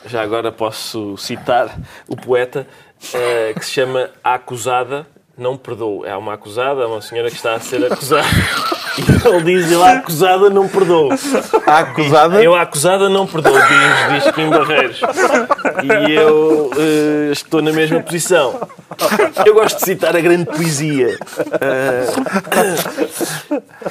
[0.06, 1.76] já agora posso citar
[2.08, 2.66] o poeta,
[3.14, 5.06] ah, que se chama A Acusada
[5.40, 6.04] Não Perdoou.
[6.04, 8.28] É uma acusada, é uma senhora que está a ser acusada.
[9.24, 11.14] Ele diz, ele, a acusada não perdoa.
[11.66, 12.42] A acusada?
[12.42, 15.00] Eu, a acusada não perdoa, diz, diz Kim Barreiros.
[15.82, 18.60] E eu uh, estou na mesma posição.
[19.46, 21.18] Eu gosto de citar a grande poesia.
[21.54, 22.12] Uh,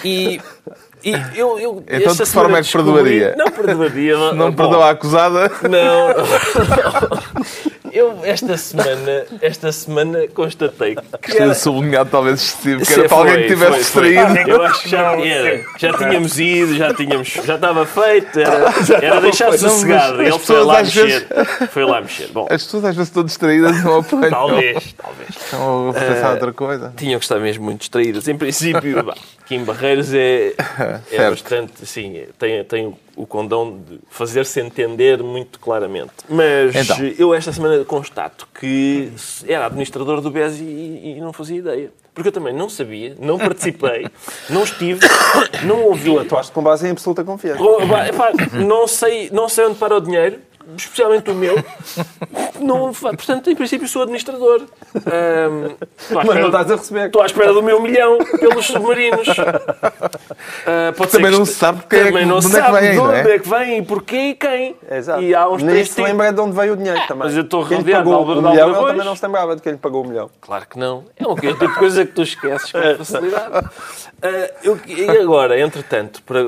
[0.04, 0.40] e
[1.02, 3.34] e eu, eu, então, de que forma é que perdoaria?
[3.38, 4.18] Não perdoaria.
[4.18, 5.50] Não, não perdoa a acusada?
[5.64, 6.10] Não.
[8.00, 11.38] Eu, esta semana, esta semana constatei que.
[11.38, 11.54] Era...
[11.54, 14.50] sublinhado, talvez excessivo, que era para alguém que tivesse distraído.
[14.50, 18.74] Eu acho que já, era, já tínhamos ido, já, tínhamos, já estava feito, era,
[19.06, 20.22] era deixar sossegado.
[20.22, 21.06] Ele foi lá mexer.
[21.06, 21.28] Vezes...
[21.72, 22.28] Foi lá mexer.
[22.30, 24.30] Bom, as pessoas às vezes estão distraídas não apanham.
[24.30, 25.30] Talvez, talvez.
[25.30, 26.94] Estão a pensar uh, outra coisa.
[26.96, 28.30] Tinham que estar mesmo muito distraídas.
[28.30, 30.54] Em princípio, bah, Kim Barreiros é,
[31.12, 31.86] é bastante.
[31.86, 36.14] Sim, tem, tem o condão de fazer-se entender muito claramente.
[36.30, 36.98] Mas então.
[37.18, 39.12] eu esta semana constato que
[39.46, 40.64] era administrador do BES e,
[41.18, 41.92] e, não fazia ideia.
[42.14, 44.08] Porque eu também não sabia, não participei,
[44.50, 45.02] não estive,
[45.66, 46.06] não ouvi.
[46.06, 47.62] Tu atuaste com base em absoluta confiança.
[47.62, 47.80] Oh,
[48.66, 50.40] não, sei, não sei onde para o dinheiro,
[50.78, 51.56] especialmente o meu.
[52.60, 54.62] Não, portanto, em princípio, sou administrador.
[54.96, 55.76] Um,
[56.14, 57.06] Mas não estás a receber.
[57.08, 59.28] Estou à espera do meu milhão pelos submarinos.
[59.30, 63.40] Uh, também não se sabe porque também é, não sabe é de onde é?
[63.40, 64.76] que vem e porquê e quem.
[64.90, 65.22] Exato.
[65.22, 67.28] E há uns Nem se lembra de onde veio o dinheiro também.
[67.28, 69.72] Mas eu estou rodeado de Albert o milhão, ele também não se lembrava de quem
[69.74, 70.30] lhe pagou o milhão.
[70.42, 71.06] Claro que não.
[71.18, 73.66] É um tipo de coisa que tu esqueces com facilidade.
[73.66, 76.42] Uh, eu, e agora, entretanto, para,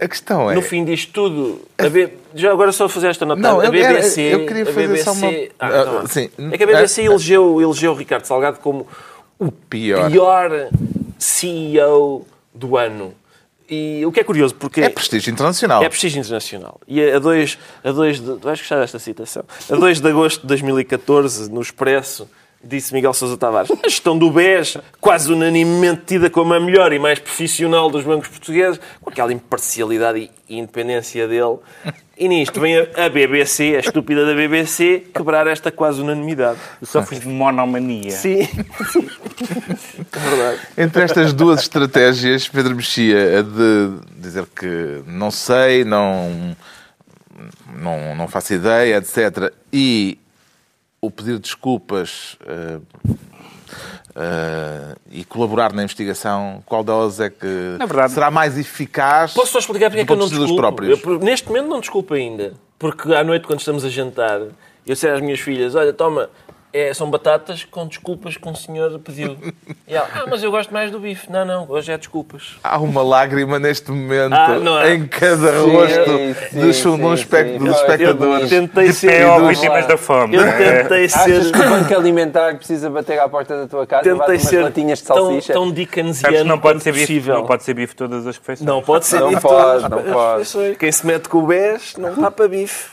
[0.00, 0.54] a questão é...
[0.54, 3.40] no fim disto tudo, B, já agora só fazer esta nota.
[3.40, 5.30] Não, a BBC, eu, eu queria fazer BBC, só uma...
[5.58, 6.30] Ah, tá sim.
[6.52, 8.86] É que a BBC elegeu, elegeu o Ricardo Salgado como
[9.38, 10.10] o pior.
[10.10, 10.68] pior
[11.18, 13.14] CEO do ano.
[13.68, 14.80] E o que é curioso, porque...
[14.80, 15.82] É prestígio internacional.
[15.82, 16.80] É prestígio internacional.
[16.86, 18.34] E a 2 a dois de...
[18.34, 19.44] Vais gostar desta citação.
[19.68, 22.28] A 2 de agosto de 2014, no Expresso,
[22.66, 23.70] disse Miguel Sousa Tavares.
[23.70, 28.28] A gestão do BES, quase unanimemente tida como a melhor e mais profissional dos bancos
[28.28, 31.58] portugueses, com aquela imparcialidade e independência dele.
[32.18, 36.58] E nisto vem a BBC, a estúpida da BBC, quebrar esta quase unanimidade.
[36.82, 38.10] Sofres de monomania.
[38.16, 38.48] Sim.
[40.12, 40.60] é verdade.
[40.78, 46.56] Entre estas duas estratégias, Pedro Mexia, a de dizer que não sei, não,
[47.78, 49.52] não, não faço ideia, etc.
[49.70, 50.18] E
[51.06, 52.82] o pedir desculpas uh,
[54.16, 59.32] uh, e colaborar na investigação, qual delas é que verdade, será mais eficaz?
[59.32, 60.84] Posso só explicar porque é que eu não desculpo?
[60.84, 62.54] Eu, neste momento não desculpo ainda.
[62.78, 64.40] Porque à noite, quando estamos a jantar,
[64.86, 66.28] eu sei às minhas filhas, olha, toma,
[66.76, 69.36] é, são batatas com desculpas que um senhor pediu.
[69.88, 71.30] E ela, ah, mas eu gosto mais do bife.
[71.30, 72.56] Não, não, hoje é desculpas.
[72.64, 77.58] Há uma lágrima neste momento ah, em cada sim, rosto sim, dos, sim, dos, espect
[77.58, 78.50] dos espectadores.
[78.50, 79.12] Eu tentei ser...
[79.12, 80.34] É vítimas da fome.
[80.34, 81.18] Eu tentei ser...
[81.18, 84.98] Achas que o banco alimentar precisa bater à porta da tua casa tentei ser latinhas
[84.98, 85.52] de salsicha?
[85.52, 88.66] Tão, tão dickensiano não pode ser bife, Não pode ser bife todas as refeições.
[88.66, 90.76] Não pode ser não bife pode, todas não pode.
[90.76, 92.90] Quem se mete com o BES não está para bife.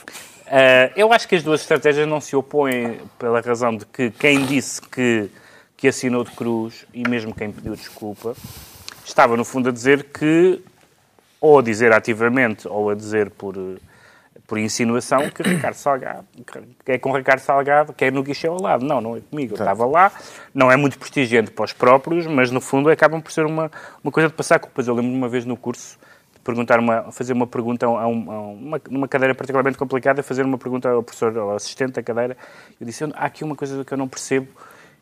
[0.54, 4.46] Uh, eu acho que as duas estratégias não se opõem pela razão de que quem
[4.46, 5.28] disse que,
[5.76, 8.36] que assinou de cruz e mesmo quem pediu desculpa
[9.04, 10.62] estava, no fundo, a dizer que,
[11.40, 13.56] ou a dizer ativamente, ou a dizer por,
[14.46, 16.24] por insinuação, que Ricardo Salgado,
[16.84, 18.84] que é com Ricardo Salgado, que é no guichê ao lado.
[18.84, 19.54] Não, não é comigo.
[19.54, 20.12] Eu estava lá,
[20.54, 23.72] não é muito prestigiante para os próprios, mas no fundo acabam por ser uma,
[24.04, 24.86] uma coisa de passar culpas.
[24.86, 25.98] Eu lembro uma vez no curso
[26.44, 30.58] perguntar uma, fazer uma pergunta a, um, a uma, numa cadeira particularmente complicada, fazer uma
[30.58, 32.36] pergunta ao professor, ao assistente da cadeira.
[32.78, 34.48] Eu disse, há aqui uma coisa que eu não percebo.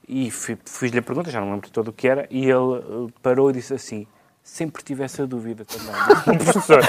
[0.09, 3.51] E fiz-lhe a pergunta, já não lembro todo o que era, e ele eh, parou
[3.51, 4.07] e disse assim,
[4.43, 6.39] sempre tive essa dúvida também.
[6.39, 6.83] professor.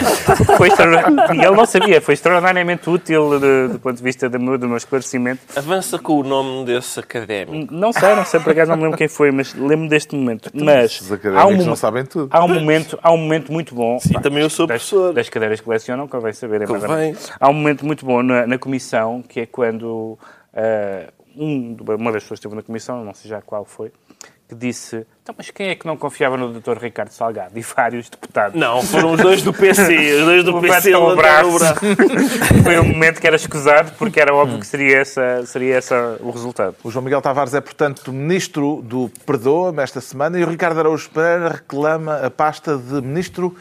[0.58, 4.58] Foi e ele não sabia, foi extraordinariamente útil do, do ponto de vista do meu,
[4.58, 5.42] do meu esclarecimento.
[5.56, 7.74] Avança com o nome desse académico.
[7.74, 10.50] Não sei, não sei, por acaso não me lembro quem foi, mas lembro deste momento.
[10.54, 12.28] Então, mas os académicos há um, não sabem tudo.
[12.32, 14.00] Há um momento, há um momento muito bom.
[14.00, 15.14] Sim, pá, também eu sou das, professor.
[15.14, 16.64] Das cadeiras que lecionam, convém saber.
[16.64, 17.16] É convém.
[17.40, 20.18] Há um momento muito bom na, na comissão, que é quando
[20.54, 23.92] uh, um, uma das pessoas que esteve na comissão, não sei já qual foi,
[24.48, 26.78] que disse então, mas quem é que não confiava no Dr.
[26.78, 27.58] Ricardo Salgado?
[27.58, 28.60] E vários deputados.
[28.60, 29.96] Não, foram os dois do PC.
[30.20, 31.60] Os dois do PC o braço.
[32.62, 36.30] Foi um momento que era escusado, porque era óbvio que seria, essa, seria essa o
[36.30, 36.76] resultado.
[36.84, 41.10] O João Miguel Tavares é, portanto, ministro do Perdoa-me esta semana e o Ricardo Araújo
[41.10, 43.56] Pereira reclama a pasta de ministro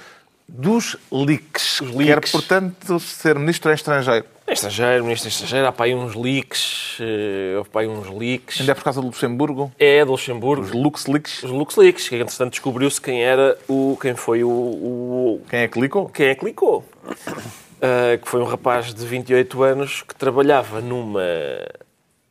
[0.52, 1.80] dos leaks.
[1.80, 2.30] Os leaks.
[2.30, 4.26] Quer, portanto, ser ministro em estrangeiro.
[4.46, 6.98] Estrangeiro, ministro estrangeiro, há para aí uns leaks.
[6.98, 8.60] Uh, houve para aí uns leaks.
[8.60, 9.72] Ainda é por causa do Luxemburgo?
[9.78, 10.62] É, do Luxemburgo.
[10.62, 11.42] Os Lux Leaks?
[11.42, 13.96] Os Lux Leaks, que entretanto descobriu-se quem era o.
[14.00, 15.42] quem foi o, o.
[15.48, 16.08] Quem é que clicou?
[16.10, 16.84] Quem é que clicou.
[17.06, 21.22] Uh, que foi um rapaz de 28 anos que trabalhava numa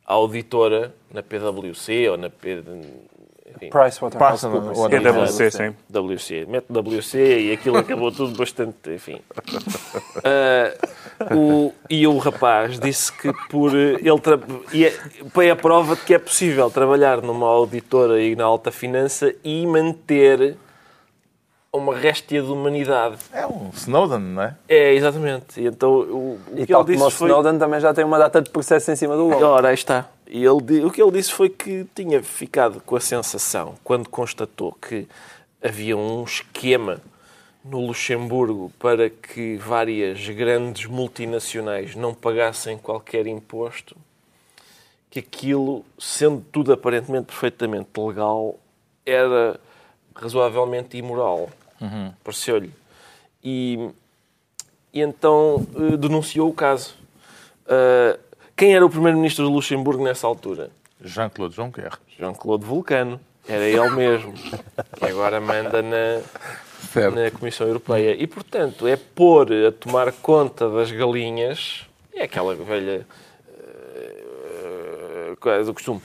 [0.06, 2.62] auditora na PwC ou na P...
[3.70, 4.78] PricewaterhouseCoopers.
[4.88, 5.74] PwC, sim.
[5.90, 6.46] WC.
[6.46, 9.20] Mete WC e aquilo acabou tudo bastante, enfim.
[10.16, 14.38] Uh, o, e o rapaz disse que por ele tra...
[14.72, 14.90] e é,
[15.30, 19.66] foi a prova de que é possível trabalhar numa auditora e na alta finança e
[19.66, 20.56] manter
[21.72, 23.16] uma réstia de humanidade.
[23.32, 24.54] É um Snowden, não é?
[24.68, 25.58] É, exatamente.
[25.58, 27.28] E então o, o e que tal ele disse foi...
[27.28, 29.42] Snowden também já tem uma data de processo em cima do logo.
[29.42, 30.06] Ora, aí está.
[30.34, 35.06] Ele, o que ele disse foi que tinha ficado com a sensação, quando constatou que
[35.62, 37.02] havia um esquema
[37.62, 43.94] no Luxemburgo para que várias grandes multinacionais não pagassem qualquer imposto,
[45.10, 48.58] que aquilo, sendo tudo aparentemente perfeitamente legal,
[49.04, 49.60] era
[50.14, 51.50] razoavelmente imoral.
[51.78, 52.10] Uhum.
[52.24, 52.72] Pareceu-lhe.
[53.44, 53.90] E,
[54.94, 56.94] e então uh, denunciou o caso.
[57.66, 58.18] Uh,
[58.56, 60.70] quem era o primeiro-ministro de Luxemburgo nessa altura?
[61.02, 61.98] Jean-Claude Juncker.
[62.18, 63.20] Jean-Claude Vulcano.
[63.48, 64.32] Era ele mesmo.
[64.32, 66.20] que agora manda na,
[67.10, 68.14] na Comissão Europeia.
[68.16, 71.86] E, portanto, é pôr a tomar conta das galinhas.
[72.14, 73.06] É aquela velha
[75.28, 76.00] uh, do costume.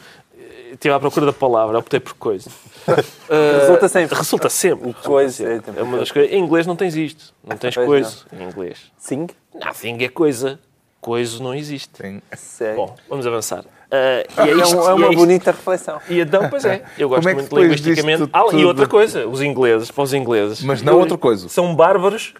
[0.72, 2.50] Estive à procura da palavra, optei por coisa.
[2.88, 4.18] Uh, resulta sempre.
[4.18, 4.94] Resulta sempre.
[5.04, 5.64] Coisa.
[5.76, 6.32] É uma das coisas.
[6.32, 7.34] Em inglês não tens isto.
[7.44, 8.42] Não tens coisa não.
[8.42, 8.92] em inglês.
[8.98, 9.28] Sing?
[9.54, 10.60] Não, thing é coisa
[11.08, 12.22] coisa não existe.
[12.36, 12.76] Sim.
[12.76, 13.62] Bom, vamos avançar.
[13.62, 16.02] Uh, é, isto, é, uma é bonita reflexão.
[16.10, 18.30] E então, pois é, eu gosto é muito linguisticamente.
[18.34, 20.62] Ah, e outra coisa, os ingleses, para os ingleses.
[20.62, 21.48] Mas não outra coisa.
[21.48, 22.34] São bárbaros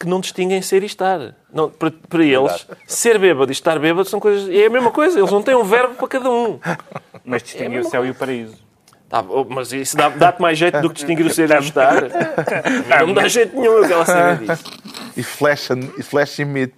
[0.00, 1.34] que não distinguem ser e estar.
[1.52, 4.48] Não, para, para eles, ser bêbado e estar bêbado são coisas.
[4.48, 6.58] É a mesma coisa, eles não têm um verbo para cada um.
[7.22, 8.06] Mas distinguem é o céu coisa.
[8.06, 8.56] e o paraíso.
[9.06, 12.02] Tá, mas isso dá-te dá mais jeito do que distinguir o ser e o estar.
[12.98, 14.64] Não me dá jeito nenhum aquela cena disso.
[15.14, 16.72] E flash, e flash emit.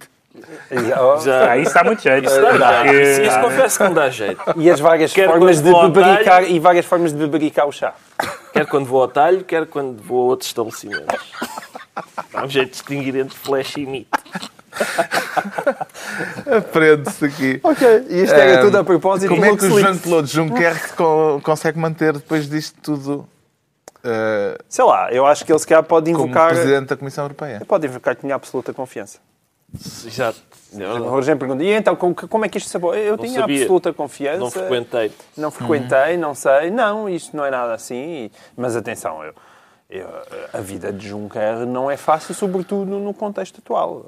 [1.23, 1.57] Já.
[1.57, 2.25] Isso dá muito jeito.
[2.27, 2.93] Isso, dá, dá.
[2.93, 4.41] Isso, confesso que não dá jeito.
[4.55, 7.93] E as várias quer formas de bebericar talho, e várias formas de bebericar o chá.
[8.53, 11.31] Quer quando vou ao talho, quer quando vou a outros estabelecimentos.
[12.31, 14.07] Dá um jeito de distinguir entre flash e meat.
[16.45, 17.59] Aprende-se aqui.
[17.63, 20.75] Ok, e isto era um, tudo a propósito Como é que o Jean-Claude Juncker
[21.41, 23.27] consegue manter depois disto tudo?
[23.99, 26.49] Uh, Sei lá, eu acho que ele se calhar pode invocar.
[26.49, 27.61] Como Presidente da Comissão Europeia.
[27.67, 29.19] Pode invocar que tinha absoluta confiança.
[29.73, 30.41] Exato.
[30.73, 32.93] O Rogério pergunta, e então, como, é que isto sabou?
[32.95, 33.61] Eu não tinha sabia.
[33.61, 34.39] absoluta confiança.
[34.39, 35.11] Não frequentei.
[35.35, 36.21] Não frequentei, uhum.
[36.21, 36.71] não sei.
[36.71, 38.29] Não, isto não é nada assim.
[38.55, 39.33] Mas atenção, eu,
[39.89, 40.07] eu,
[40.53, 44.05] a vida de Juncker não é fácil, sobretudo no contexto atual.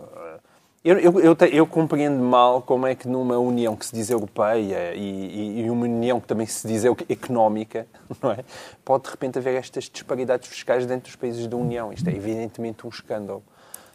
[0.83, 4.93] Eu, eu, eu, eu, compreendo mal como é que numa União que se diz europeia
[4.95, 7.85] e, e, uma União que também se diz económica,
[8.23, 8.45] não é?
[8.85, 11.91] pode de repente haver estas disparidades fiscais dentro dos países da União.
[11.91, 13.43] Isto é evidentemente um escândalo.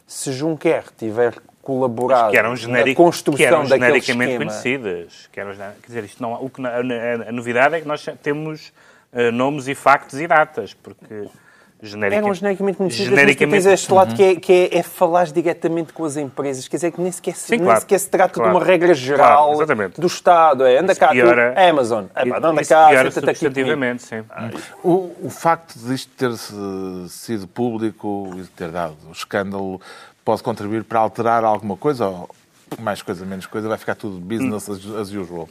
[0.05, 1.33] Se Juncker tiver
[1.65, 4.51] colaborado que eram generic, na construção que eram genericamente esquema...
[4.51, 5.29] conhecidas.
[5.31, 8.05] Que eram, quer dizer, isto não, o que, a, a, a novidade é que nós
[8.21, 8.71] temos
[9.11, 11.27] uh, nomes e factos e datas, porque
[11.81, 14.15] generica, eram genericamente conhecidas, genericamente, mas tu lado uhum.
[14.15, 17.35] que, é, que é, é falar diretamente com as empresas, quer dizer que nem sequer,
[17.35, 20.65] Sim, nem claro, sequer se trata claro, de uma regra geral claro, do Estado.
[20.65, 24.23] É, anda cá, piora, tu, Amazon, é, pá, anda cá, substantivamente, sim.
[24.29, 24.51] Ah,
[24.83, 26.31] o, o facto de isto ter
[27.09, 29.81] sido público e ter dado o escândalo
[30.25, 32.07] pode contribuir para alterar alguma coisa?
[32.07, 32.29] Ou
[32.79, 35.47] mais coisa, menos coisa, vai ficar tudo business as usual?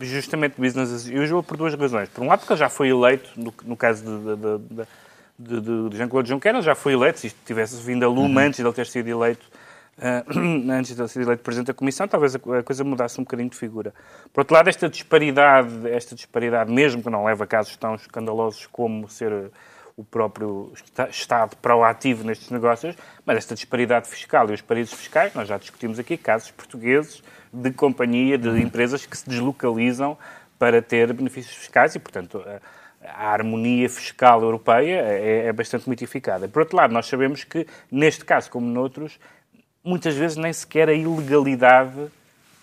[0.00, 2.08] Justamente business as usual por duas razões.
[2.08, 4.36] Por um lado, porque ele já foi eleito, no, no caso de,
[5.38, 8.34] de, de, de Jean-Claude Juncker, ele já foi eleito, se isto tivesse vindo a lume
[8.34, 8.38] uhum.
[8.38, 9.46] antes de ele ter sido eleito,
[9.98, 13.24] uh, antes de ele ser eleito Presidente da Comissão, talvez a, a, coisa mudasse um
[13.24, 13.92] bocadinho de figura.
[14.32, 18.66] Por outro lado, esta disparidade, esta disparidade, mesmo que não leve a casos tão escandalosos
[18.66, 19.50] como ser
[19.96, 20.72] o próprio
[21.10, 25.98] Estado proativo nestes negócios, mas esta disparidade fiscal e os paraísos fiscais, nós já discutimos
[25.98, 30.18] aqui casos portugueses de companhia, de empresas que se deslocalizam
[30.58, 32.44] para ter benefícios fiscais e, portanto,
[33.04, 36.48] a harmonia fiscal europeia é, é bastante mitificada.
[36.48, 39.18] Por outro lado, nós sabemos que, neste caso como noutros,
[39.84, 42.08] muitas vezes nem sequer a ilegalidade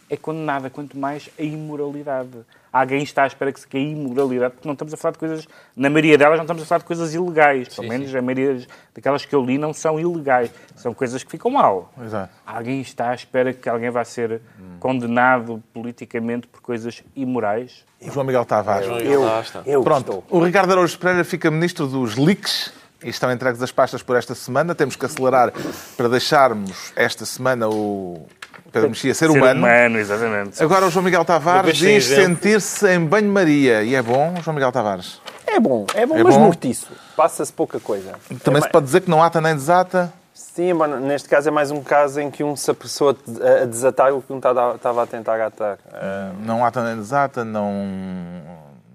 [0.09, 4.67] é condenada, quanto mais a imoralidade alguém está à espera que se caia imoralidade, porque
[4.67, 7.13] não estamos a falar de coisas, na maioria delas não estamos a falar de coisas
[7.13, 8.17] ilegais, pelo sim, menos sim.
[8.17, 11.91] a maioria daquelas que eu li não são ilegais, são coisas que ficam mal.
[12.03, 12.33] Exato.
[12.45, 14.77] Alguém está à espera que alguém vá ser hum.
[14.79, 17.83] condenado politicamente por coisas imorais.
[18.01, 18.87] João Miguel Tavares.
[18.87, 19.21] Eu, eu,
[19.65, 20.23] eu Pronto, estou.
[20.29, 24.33] o Ricardo Araújo Pereira fica ministro dos leaks e estão entregues as pastas por esta
[24.35, 24.73] semana.
[24.73, 25.51] Temos que acelerar
[25.97, 28.25] para deixarmos esta semana o
[28.71, 29.59] Pedro Mexia ser, ser humano.
[29.59, 30.63] humano, exatamente.
[30.63, 33.83] Agora o João Miguel Tavares diz sentir-se em banho-maria.
[33.83, 35.21] E é bom, João Miguel Tavares?
[35.45, 36.45] É bom, é bom, é mas bom.
[36.45, 36.91] mortiço.
[37.15, 38.13] Passa-se pouca coisa.
[38.43, 40.13] Também é se pode dizer que não ata nem desata?
[40.33, 44.13] Sim, mano, neste caso é mais um caso em que um se apressou a desatar
[44.13, 45.75] o que um estava a tentar atar.
[45.75, 47.71] Uh, não ata nem desata, não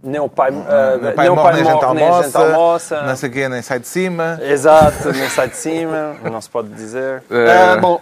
[0.03, 0.55] nem o pai, uh,
[1.03, 3.03] nem o pai, morre, nem, a gente almoça, almoça.
[3.03, 4.39] Não sei o quê, nem sai de cima.
[4.41, 7.23] Exato, nem sai de cima, não se pode dizer.
[7.31, 8.01] Uh, bom,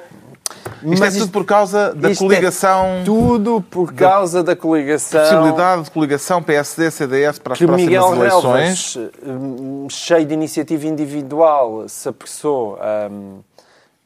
[0.93, 2.87] isto é Mas é tudo por causa da coligação.
[2.87, 5.20] É tudo por causa da, da coligação.
[5.20, 8.95] Possibilidade de coligação PSD-CDS para as que próximas Miguel eleições.
[8.95, 12.78] Relvas, hum, cheio de iniciativa individual, se apressou
[13.11, 13.41] um,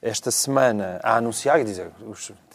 [0.01, 1.91] esta semana a anunciar e dizer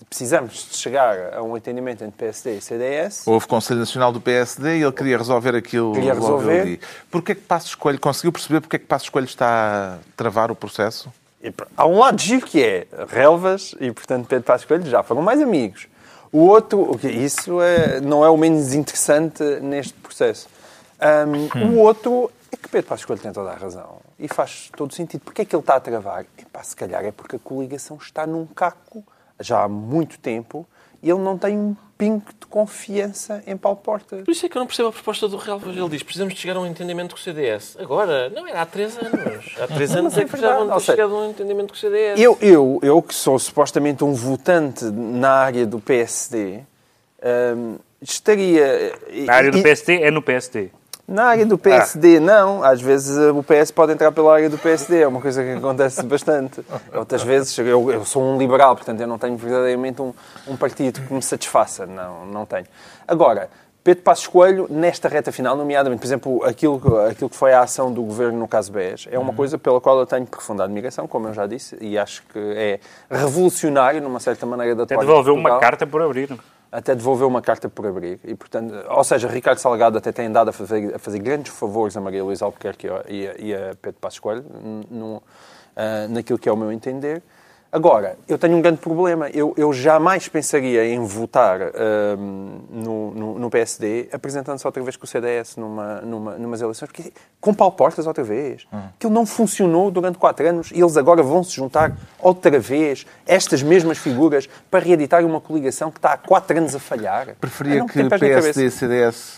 [0.10, 3.28] precisamos de chegar a um entendimento entre PSD e CDS.
[3.28, 6.62] Houve Conselho Nacional do PSD e ele queria resolver aquilo queria resolver.
[6.62, 6.80] ali.
[7.12, 10.56] Porquê que Passo Escolho, conseguiu perceber porque é que Passo Escolho está a travar o
[10.56, 11.12] processo?
[11.76, 15.42] Há um lado giro que é Relvas e, portanto, Pedro Passos Coelho já foram mais
[15.42, 15.88] amigos.
[16.32, 20.48] O outro, isso é, não é o menos interessante neste processo.
[21.00, 21.76] Um, hum.
[21.76, 25.22] O outro é que Pedro Passos Coelho tem toda a razão e faz todo sentido.
[25.22, 26.26] Porque é que ele está a travar?
[26.38, 29.04] Epá, se calhar é porque a coligação está num caco
[29.40, 30.73] já há muito tempo e
[31.10, 34.18] ele não tem um pingo de confiança em Paulo Porta.
[34.18, 35.76] Por isso é que eu não percebo a proposta do Relvas.
[35.76, 37.78] Ele diz precisamos de chegar a um entendimento com o CDS.
[37.80, 39.56] Agora, não era há três anos.
[39.60, 42.20] Há três anos é, que precisavam de chegar a um entendimento com o CDS.
[42.20, 46.62] Eu, eu, eu que sou supostamente um votante na área do PSD,
[47.56, 48.94] hum, estaria...
[49.26, 50.72] Na área do PSD é no PSD.
[51.08, 52.20] Na área do PSD, ah.
[52.20, 52.64] não.
[52.64, 55.52] Às vezes eh, o PS pode entrar pela área do PSD, é uma coisa que
[55.58, 56.64] acontece bastante.
[56.94, 60.14] Outras vezes, eu, eu sou um liberal, portanto eu não tenho verdadeiramente um,
[60.48, 61.86] um partido que me satisfaça.
[61.86, 62.66] Não, não tenho.
[63.06, 63.50] Agora,
[63.84, 67.92] Pedro Passos Coelho, nesta reta final, nomeadamente, por exemplo, aquilo, aquilo que foi a ação
[67.92, 69.36] do governo no caso BES, é uma uhum.
[69.36, 72.80] coisa pela qual eu tenho profunda admiração, como eu já disse, e acho que é
[73.12, 76.30] revolucionário, numa certa maneira, da Até devolveu uma carta por abrir
[76.74, 78.20] até devolveu uma carta por abrir.
[78.24, 81.96] E, portanto, ou seja, Ricardo Salgado até tem andado a fazer, a fazer grandes favores
[81.96, 84.44] a Maria Luísa Albuquerque e a, e a Pedro Passos Coelho,
[84.90, 85.22] no, uh,
[86.10, 87.22] naquilo que é o meu entender.
[87.74, 89.30] Agora, eu tenho um grande problema.
[89.30, 95.06] Eu, eu jamais pensaria em votar um, no, no, no, PSD apresentando-se outra vez com
[95.06, 97.12] o CDS numa, numa, numas eleições, porque
[97.42, 98.68] com Paulo Portas outra vez.
[98.72, 98.80] Hum.
[98.96, 103.64] Aquilo não funcionou durante quatro anos e eles agora vão se juntar outra vez, estas
[103.64, 107.36] mesmas figuras, para reeditar uma coligação que está há quatro anos a falhar.
[107.42, 109.38] Preferia que PSD e CDS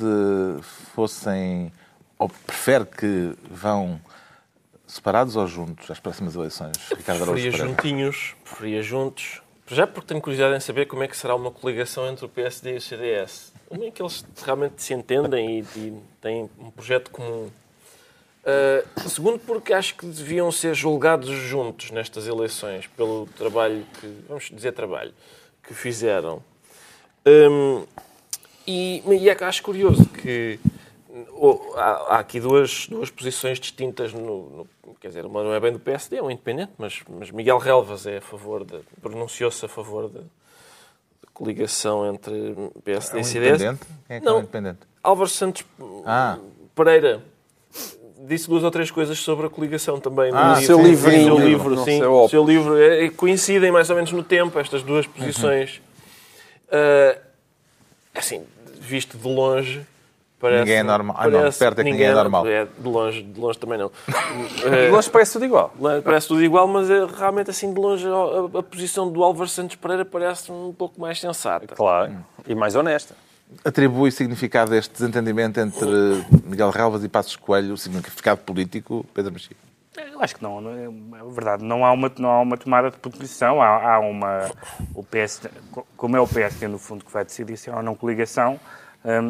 [0.93, 1.71] fossem,
[2.19, 3.97] ou prefere que vão
[4.95, 9.41] separados ou juntos às próximas eleições, Ricardo Araújo Preferia juntinhos, preferia juntos.
[9.67, 12.75] Já porque tenho curiosidade em saber como é que será uma coligação entre o PSD
[12.75, 13.51] e o CDS.
[13.67, 17.49] Como é que eles realmente se entendem e, e têm um projeto comum.
[18.45, 24.51] Uh, segundo, porque acho que deviam ser julgados juntos nestas eleições, pelo trabalho que, vamos
[24.53, 25.11] dizer trabalho,
[25.63, 26.43] que fizeram.
[27.25, 27.85] Um,
[28.67, 30.59] e, e é acho curioso que
[31.75, 35.79] há, aqui duas, duas posições distintas no, no, quer dizer, uma não é bem do
[35.79, 40.09] PSD, é um independente, mas, mas Miguel Relvas é a favor de, pronunciou-se a favor
[40.09, 40.21] da
[41.33, 43.61] coligação entre PSD é um e CDS.
[43.61, 43.87] Independente?
[44.07, 44.79] Quem é que não, é um independente?
[45.03, 45.65] Álvaro Santos
[46.05, 46.37] ah.
[46.73, 47.21] Pereira
[48.25, 50.31] disse duas ou três coisas sobre a coligação também.
[50.33, 51.35] Ah, no seu livrinho.
[51.35, 51.99] Seu livro, sim.
[51.99, 52.81] Seu, seu livro.
[52.81, 55.81] É, coincidem mais ou menos no tempo estas duas posições.
[56.71, 56.79] Uhum.
[56.79, 57.21] Uh,
[58.13, 58.43] assim,
[58.79, 59.85] visto de longe,
[60.45, 61.15] Parece, ninguém é normal.
[61.19, 62.45] Ah, não, perto é que ninguém, é normal.
[62.45, 63.89] É, de longe, de longe também não.
[64.61, 65.73] de longe parece tudo igual.
[66.03, 69.75] Parece tudo igual, mas é, realmente assim de longe a, a posição do Álvaro Santos
[69.75, 71.73] Pereira parece um pouco mais sensata.
[71.73, 72.15] Claro,
[72.47, 73.15] e mais honesta.
[73.63, 75.89] Atribui significado a este desentendimento entre
[76.45, 79.57] Miguel Relvas e Passos Coelho, significado político, Pedro Mexia?
[79.97, 81.63] Eu acho que não, não é, é verdade.
[81.63, 83.59] Não há uma, não há uma tomada de posição.
[83.63, 84.51] Há, há uma.
[84.93, 85.41] O PS,
[85.97, 88.59] como é o PSD, no fundo, que vai decidir se há ou não coligação,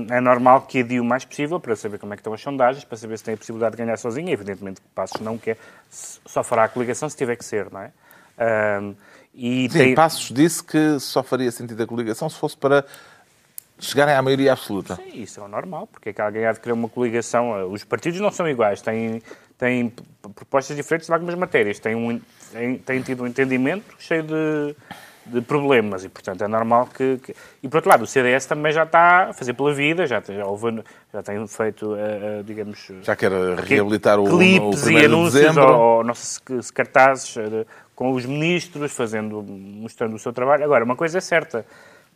[0.10, 2.86] é normal que adie o mais possível para saber como é que estão as sondagens,
[2.86, 4.30] para saber se tem a possibilidade de ganhar sozinho.
[4.30, 5.58] Evidentemente que Passos não quer,
[5.90, 7.92] só fará a coligação se tiver que ser, não é?
[8.82, 8.96] Um,
[9.34, 9.96] e Sim, tem...
[9.96, 12.86] Passos disse que só faria sentido a coligação se fosse para
[13.78, 14.96] chegarem à maioria absoluta.
[14.96, 17.70] Sim, isso é normal, porque é que alguém há de querer uma coligação.
[17.70, 19.22] Os partidos não são iguais, têm,
[19.58, 19.94] têm
[20.34, 22.22] propostas diferentes em algumas matérias, têm, um,
[22.54, 24.76] têm, têm tido um entendimento cheio de
[25.26, 28.72] de problemas e, portanto, é normal que, que, E, por outro lado, o CDS também
[28.72, 32.92] já está a fazer pela vida, já, já, houve, já tem feito, uh, uh, digamos...
[33.02, 37.66] Já quer reabilitar o, clipes o e anúncios de ou, ou, se cartazes uh,
[37.96, 40.64] com os ministros, fazendo, mostrando o seu trabalho.
[40.64, 41.66] Agora, uma coisa é certa,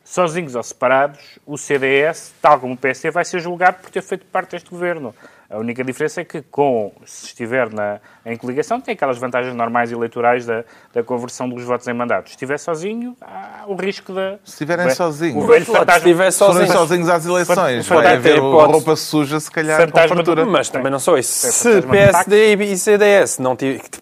[0.03, 4.25] sozinhos ou separados, o CDS, tal como o PSD, vai ser julgado por ter feito
[4.25, 5.15] parte deste governo.
[5.49, 9.91] A única diferença é que, com, se estiver na, em coligação, tem aquelas vantagens normais
[9.91, 12.31] eleitorais da, da conversão dos votos em mandatos.
[12.31, 14.37] Se estiver sozinho, há o risco da...
[14.43, 15.43] Se estiverem sozinhos.
[15.43, 15.93] O velho fantasma...
[15.93, 16.71] Se estiver sozinhos.
[16.71, 20.45] sozinhos às eleições, vai haver roupa suja, se calhar, fantasma com fartura.
[20.45, 21.47] Mas também não só isso.
[21.47, 23.55] É, se PSD e CDS não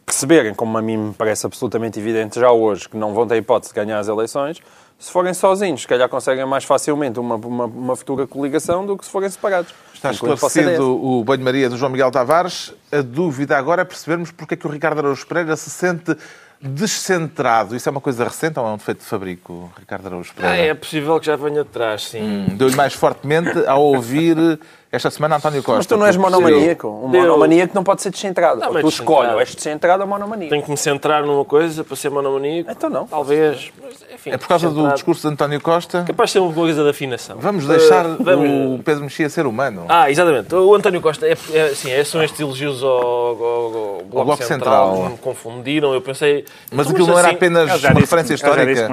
[0.06, 3.74] perceberem, como a mim me parece absolutamente evidente já hoje, que não vão ter hipótese
[3.74, 4.62] de ganhar as eleições,
[5.00, 9.06] Se forem sozinhos, se calhar conseguem mais facilmente uma, uma, uma futura coligação do que
[9.06, 9.72] se forem separados.
[9.93, 12.74] Está esclarecido o banho-maria do João Miguel Tavares.
[12.91, 16.16] A dúvida agora é percebermos porque é que o Ricardo Araújo Pereira se sente
[16.60, 17.76] descentrado.
[17.76, 20.56] Isso é uma coisa recente ou é um defeito de fabrico, Ricardo Araújo Pereira?
[20.56, 22.22] Ah, é possível que já venha de trás, sim.
[22.22, 24.60] Hum, Deu-lhe mais fortemente ao ouvir
[24.92, 25.78] esta semana António Costa.
[25.78, 26.88] Mas tu não és monomaníaco.
[26.88, 27.22] Um Deu...
[27.22, 28.62] monomaníaco não pode ser descentrado.
[28.62, 30.50] Não, tu escolhes, és descentrado ou monomaníaco.
[30.50, 32.72] Tenho que me centrar numa coisa para ser monomaníaco?
[32.72, 33.06] Então não.
[33.06, 33.72] Talvez.
[33.84, 36.06] Mas, enfim, é por causa do discurso de António Costa?
[36.08, 37.38] Capaz de ser uma coisa de afinação.
[37.40, 38.80] Vamos deixar uh, vamos...
[38.80, 39.86] o Pedro Mexia ser humano.
[39.90, 40.56] Ah, exatamente.
[40.56, 43.72] O António Costa, é, é, assim, é, são estes elogios ao, ao, ao
[44.06, 44.92] Bloco, Bloco Central.
[44.92, 45.10] Central.
[45.12, 45.94] Me confundiram.
[45.94, 46.46] Eu pensei...
[46.72, 48.88] Mas aquilo não era assim, apenas uma referência histórica?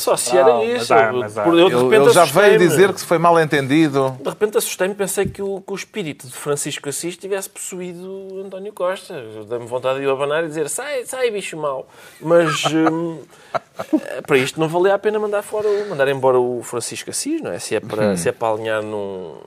[0.00, 0.92] Só se era isso.
[0.92, 4.16] Eu, de repente, ele já veio dizer que se foi mal entendido.
[4.20, 8.72] De repente assustei-me pensei que o, que o espírito de Francisco Assis tivesse possuído António
[8.72, 9.22] Costa.
[9.48, 11.88] Dei-me vontade de o abanar e dizer sai, sai, bicho mau.
[12.20, 13.20] Mas hum,
[14.26, 17.58] para isto não valia a pena mandar, fora, mandar embora o Francisco Assis, não é?
[17.58, 19.38] Se é para, se é para alinhar num,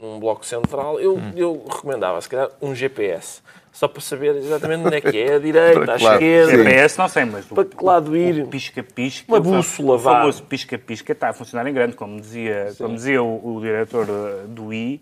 [0.00, 3.42] num bloco central, eu, eu recomendava, se calhar, um GPS
[3.76, 6.50] só para saber exatamente onde é que é, a direita, à esquerda.
[6.50, 8.46] GPS não sei, mas para que lado ir.
[8.46, 9.26] Pisca-pisca.
[9.28, 13.56] Uma bússola, O famoso pisca-pisca está a funcionar em grande, como dizia, como dizia o,
[13.56, 14.98] o diretor uh, do I,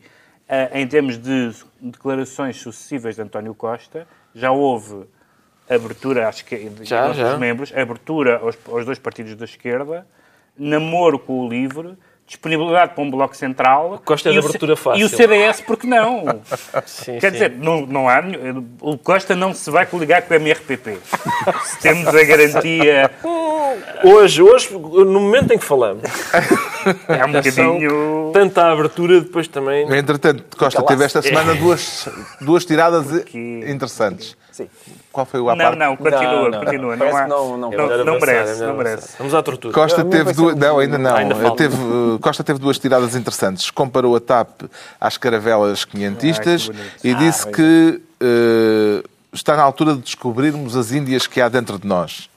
[0.73, 5.07] em termos de declarações sucessivas de António Costa, já houve
[5.69, 7.37] abertura à esquerda, já, já.
[7.37, 10.07] membros, abertura aos, aos dois partidos da esquerda,
[10.59, 14.01] namoro com o LIVRE, disponibilidade para um bloco central.
[14.05, 15.01] Costa é de abertura fácil.
[15.01, 16.41] E o CDS, porque não?
[16.87, 17.33] sim, Quer sim.
[17.33, 18.23] dizer, não, não há.
[18.81, 20.99] O Costa não se vai coligar com o MRPP.
[21.65, 23.11] se temos a garantia.
[24.05, 26.03] Hoje, hoje, no momento em que falamos.
[27.09, 28.31] É um bocadinho.
[28.33, 29.87] Tanta abertura, depois também.
[29.97, 32.09] Entretanto, Costa teve esta semana duas,
[32.41, 34.37] duas tiradas interessantes.
[34.53, 34.69] Sim.
[35.11, 36.97] Qual foi o à Não, não, continua, não, continua.
[36.97, 39.15] Não, não, não, não, não, não merece, não merece.
[39.19, 39.75] Vamos à tortura.
[39.75, 40.57] Costa teve duas...
[40.57, 41.17] Não, ainda não.
[41.17, 41.77] Ainda teve,
[42.21, 43.71] Costa teve duas tiradas interessantes.
[43.71, 44.63] Comparou a TAP
[45.01, 46.71] às caravelas quinhentistas
[47.03, 51.79] e ah, disse que uh, está na altura de descobrirmos as Índias que há dentro
[51.79, 52.29] de nós.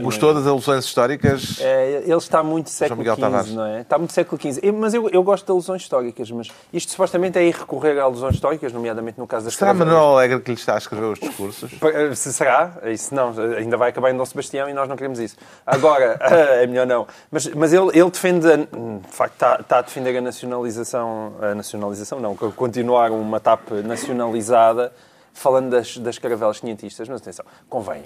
[0.00, 1.60] Gostou das alusões históricas?
[1.60, 3.80] É, ele está muito século XV, não é?
[3.82, 4.72] Está muito século XV.
[4.72, 8.34] Mas eu, eu gosto de alusões históricas, mas isto supostamente é ir recorrer a alusões
[8.34, 11.70] históricas, nomeadamente no caso das Será Manuel Alegre que lhe está a escrever os discursos?
[12.16, 12.72] Se será?
[12.84, 13.34] Isso não.
[13.56, 15.36] Ainda vai acabar em Dom Sebastião e nós não queremos isso.
[15.66, 16.18] Agora,
[16.62, 17.06] é melhor não.
[17.30, 22.20] Mas, mas ele, ele defende, de facto, está, está a defender a nacionalização, a nacionalização
[22.20, 24.92] não, continuar uma TAP nacionalizada
[25.32, 28.02] falando das, das caravelas quinhentistas, mas atenção, convém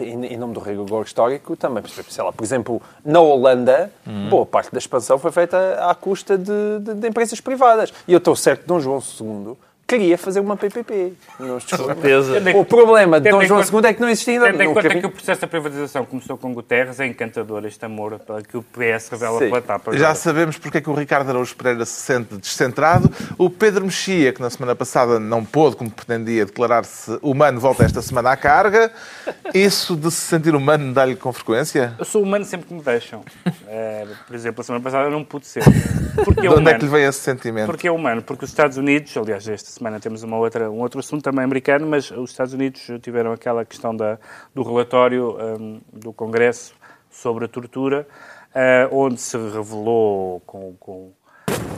[0.00, 4.28] em, nome do rigor histórico, também, sei lá, por exemplo, na Holanda, uhum.
[4.28, 7.92] boa parte da expansão foi feita à custa de, de, de empresas privadas.
[8.06, 9.56] E eu estou certo que Dom João II
[9.86, 11.12] queria fazer uma PPP.
[11.66, 12.40] Certeza.
[12.56, 14.46] O problema de Dom João II é que não existia ainda.
[14.46, 18.20] Tendo em conta que o processo da privatização começou com Guterres, é encantador este amor
[18.48, 19.46] que o PS revela Sim.
[19.46, 19.96] pela etapa.
[19.96, 23.10] Já sabemos porque é que o Ricardo Araújo Pereira se sente descentrado.
[23.36, 28.00] O Pedro Mexia, que na semana passada não pôde, como pretendia, declarar-se humano, volta esta
[28.00, 28.90] semana à carga.
[29.52, 31.94] Isso de se sentir humano dá-lhe com frequência?
[31.98, 33.22] Eu sou humano sempre que me deixam.
[33.74, 35.62] É, por exemplo, a semana passada eu não pude ser.
[36.26, 37.66] Porque é de onde é que lhe vem esse sentimento?
[37.66, 38.20] Porque é humano.
[38.20, 41.86] Porque os Estados Unidos, aliás, esta semana temos uma outra, um outro assunto também americano,
[41.86, 44.18] mas os Estados Unidos tiveram aquela questão da,
[44.54, 46.74] do relatório um, do Congresso
[47.10, 48.06] sobre a tortura,
[48.54, 51.12] uh, onde se revelou com, com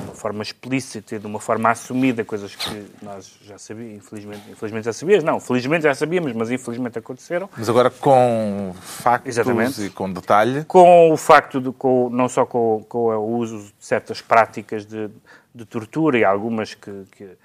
[0.04, 4.84] uma forma explícita e de uma forma assumida coisas que nós já sabíamos, infelizmente, infelizmente
[4.84, 7.50] já sabíamos, não, felizmente já sabíamos, mas infelizmente aconteceram.
[7.56, 9.82] Mas agora com factos Exatamente.
[9.82, 10.64] e com detalhe.
[10.64, 15.10] Com o facto de, com, não só com, com o uso de certas práticas de,
[15.54, 17.36] de tortura e algumas que, que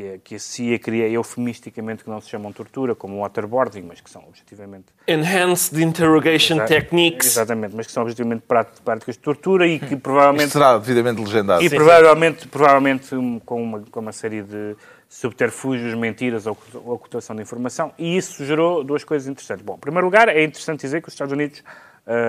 [0.00, 4.00] que, a, que a CIA cria eufemisticamente que não se chamam tortura, como waterboarding, mas
[4.00, 4.86] que são objetivamente...
[5.06, 7.26] Enhanced Interrogation Exa Techniques.
[7.28, 8.42] Exatamente, mas que são objetivamente
[8.84, 10.46] práticas de tortura e que provavelmente...
[10.46, 11.62] Isto será devidamente legendado.
[11.62, 12.48] E sim, provavelmente, sim.
[12.48, 13.08] provavelmente
[13.44, 14.74] com, uma, com uma série de
[15.08, 19.64] subterfúgios, mentiras ou ocultação de informação, e isso gerou duas coisas interessantes.
[19.64, 21.62] Bom, em primeiro lugar, é interessante dizer que os Estados Unidos,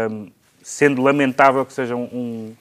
[0.10, 0.32] um,
[0.64, 2.54] sendo lamentável que sejam um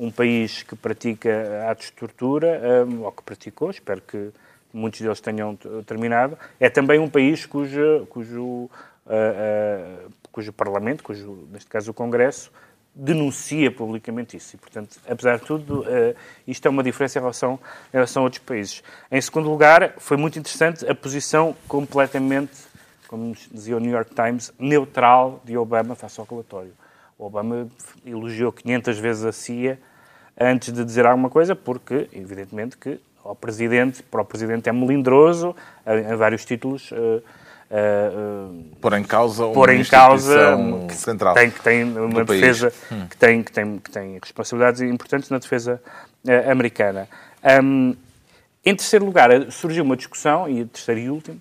[0.00, 4.30] um país que pratica atos de tortura, um, ou que praticou, espero que
[4.72, 5.56] muitos deles tenham
[5.86, 8.68] terminado, é também um país cujo, cujo, uh,
[9.06, 12.50] uh, cujo Parlamento, cujo, neste caso o Congresso,
[12.94, 14.56] denuncia publicamente isso.
[14.56, 16.14] E, portanto, apesar de tudo, uh,
[16.46, 17.58] isto é uma diferença em relação,
[17.88, 18.82] em relação a outros países.
[19.10, 22.52] Em segundo lugar, foi muito interessante a posição completamente,
[23.08, 26.72] como dizia o New York Times, neutral de Obama face ao relatório.
[27.18, 27.68] O Obama
[28.04, 29.78] elogiou 500 vezes a CIA
[30.38, 35.54] antes de dizer alguma coisa, porque, evidentemente, que ao Presidente, para o Presidente é melindroso,
[35.86, 37.22] em vários títulos, uh,
[37.70, 40.58] Uh, pôr em causa uma pôr em causa
[40.88, 43.06] que central tem que tem uma defesa hum.
[43.08, 45.80] que tem que tem que tem responsabilidades importantes na defesa
[46.26, 47.08] uh, americana.
[47.62, 47.94] Um,
[48.64, 51.36] em terceiro lugar surgiu uma discussão e terceiro e último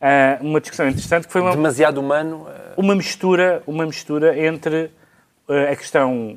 [0.00, 4.90] uh, uma discussão interessante que foi uma, demasiado humano uma mistura uma mistura entre
[5.48, 6.36] a questão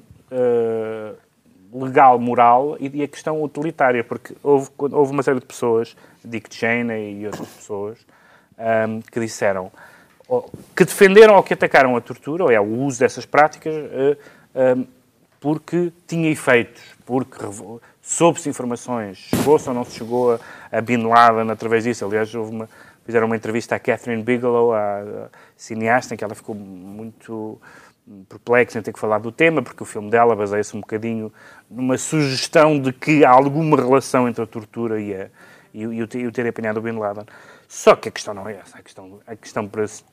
[1.74, 7.22] legal moral e a questão utilitária porque houve houve uma série de pessoas Dick Cheney
[7.22, 7.98] e outras pessoas
[8.88, 9.72] um, que disseram
[10.76, 14.86] que defenderam ou que atacaram a tortura, ou é o uso dessas práticas, uh, um,
[15.40, 17.38] porque tinha efeitos, porque
[18.02, 20.40] soube-se informações, chegou-se ou não se chegou a,
[20.72, 22.06] a Bin Laden através disso.
[22.06, 22.70] Aliás, houve uma,
[23.06, 27.60] fizeram uma entrevista à Catherine Bigelow, a, a cineasta, em que ela ficou muito
[28.28, 31.32] perplexa em ter que falar do tema, porque o filme dela baseia-se um bocadinho
[31.70, 35.30] numa sugestão de que há alguma relação entre a tortura e, a,
[35.74, 37.26] e, e, o, e o ter apanhado o Bin Laden.
[37.68, 38.78] Só que a questão não é essa.
[38.78, 40.04] A questão, a questão para se,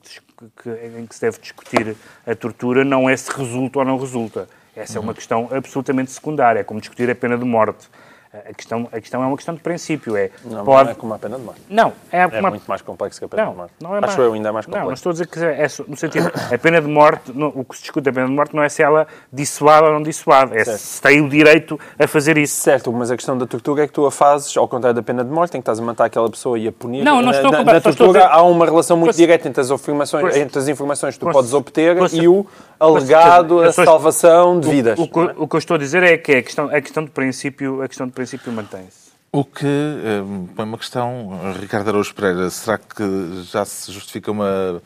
[0.62, 4.48] que, em que se deve discutir a tortura não é se resulta ou não resulta.
[4.74, 5.04] Essa uhum.
[5.04, 6.60] é uma questão absolutamente secundária.
[6.60, 7.88] É como discutir a pena de morte.
[8.32, 10.16] A questão, a questão é uma questão de princípio.
[10.16, 10.84] É, não, pode...
[10.84, 11.60] não é como a pena de morte.
[11.68, 12.50] Não, é, é uma...
[12.50, 13.72] muito mais complexo que a pena não, de morte.
[13.80, 14.18] Não é Acho mais...
[14.18, 14.84] eu ainda é mais complexo.
[14.84, 16.30] Não, não estou a dizer que é no sentido.
[16.48, 18.84] A pena de morte, o que se discute a pena de morte não é se
[18.84, 20.78] ela dissuade ou não dissuade, é certo.
[20.78, 22.60] se tem o direito a fazer isso.
[22.60, 25.24] Certo, mas a questão da tortura é que tu a fazes, ao contrário da pena
[25.24, 27.02] de morte, em que estás a matar aquela pessoa e a punir.
[27.02, 30.36] Não, não estou na, na, na tortura há uma relação muito direta entre as, informações,
[30.36, 32.46] entre as informações que tu podes obter e o
[32.78, 34.98] alegado, a salvação de vidas.
[34.98, 37.10] O, o, o, que eu estou a dizer é que a questão, a questão de
[37.10, 38.19] princípio, a questão de princípio
[38.50, 39.10] mantém-se.
[39.32, 44.82] O que um, põe uma questão, Ricardo Araújo Pereira, será que já se justifica uma,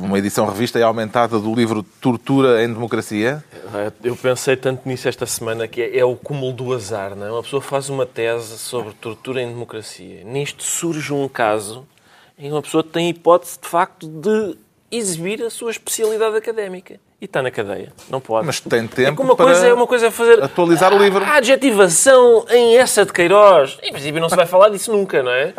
[0.00, 3.44] uma edição revista e aumentada do livro Tortura em Democracia?
[4.04, 7.30] Eu pensei tanto nisso esta semana que é, é o cúmulo do azar, não é?
[7.32, 10.22] Uma pessoa faz uma tese sobre tortura em democracia.
[10.22, 11.84] Nisto surge um caso
[12.38, 14.56] em que uma pessoa tem hipótese, de facto, de
[14.92, 17.92] exibir a sua especialidade académica e está na cadeia.
[18.10, 18.46] Não pode.
[18.46, 21.24] Mas tem tempo é uma para coisa, é uma coisa fazer atualizar o livro.
[21.24, 23.78] A adjetivação em essa de Queiroz.
[23.82, 25.54] Em princípio não se vai falar disso nunca, não é?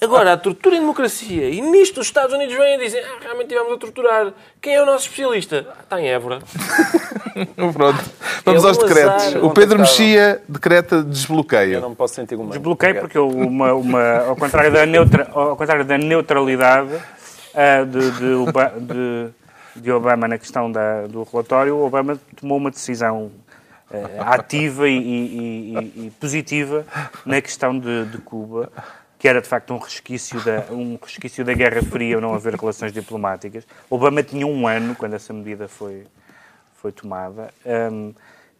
[0.00, 1.48] Agora, a tortura em democracia.
[1.48, 4.32] E nisto os Estados Unidos vêm e dizem ah, realmente tivemos a torturar.
[4.60, 5.66] Quem é o nosso especialista?
[5.70, 6.40] Ah, está em Évora.
[7.72, 8.04] Pronto.
[8.44, 9.34] Vamos é aos decretos.
[9.36, 11.74] O Pedro Mexia decreta desbloqueio.
[11.74, 12.50] Eu não posso sentir uma...
[12.50, 18.84] Desbloqueio porque uma, uma, ao, contrário da neutra, ao contrário da neutralidade uh, de, de,
[18.86, 19.41] de
[19.76, 23.30] de Obama na questão da, do relatório, Obama tomou uma decisão
[23.90, 26.86] uh, ativa e, e, e, e, positiva
[27.24, 28.70] na questão de, de, Cuba,
[29.18, 32.92] que era de facto um resquício, da, um resquício da Guerra Fria não haver relações
[32.92, 33.66] diplomáticas.
[33.88, 36.06] Obama tinha um ano quando essa medida foi,
[36.74, 37.52] foi tomada,
[37.92, 38.12] um,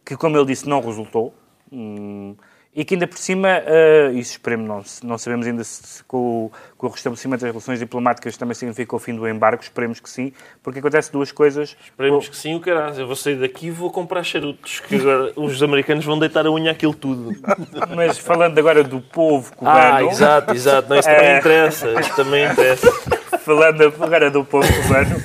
[0.05, 1.33] que, como ele disse, não resultou.
[1.71, 2.35] Um,
[2.75, 6.51] e que ainda por cima, uh, isso esperemos, não, não sabemos ainda se com o,
[6.77, 10.33] com o restabelecimento das relações diplomáticas também significa o fim do embargo, esperemos que sim,
[10.61, 11.77] porque acontece duas coisas.
[11.83, 12.99] Esperemos que sim, o caralho.
[12.99, 16.51] Eu vou sair daqui e vou comprar charutos, que agora os americanos vão deitar a
[16.51, 17.31] unha aquilo tudo.
[17.95, 19.77] Mas falando agora do povo cubano...
[19.77, 20.89] Ah, exato, exato.
[20.89, 21.37] Não, isso também é...
[21.37, 25.15] interessa, isso também interessa falando agora do povo cubano.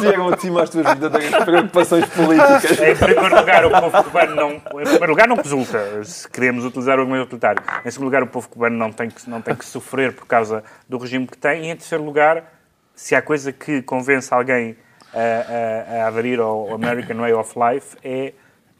[0.00, 0.86] Chegam de cima as tuas
[1.44, 2.78] preocupações políticas.
[2.80, 4.50] Em primeiro lugar, o povo cubano não.
[4.52, 7.62] Em primeiro lugar, não resulta, se queremos utilizar o argumento utilitário.
[7.84, 10.62] Em segundo lugar, o povo cubano não tem, que, não tem que sofrer por causa
[10.88, 11.64] do regime que tem.
[11.64, 12.44] E em terceiro lugar,
[12.94, 14.76] se há coisa que convence alguém
[15.14, 18.32] a, a, a aderir ao American Way of Life é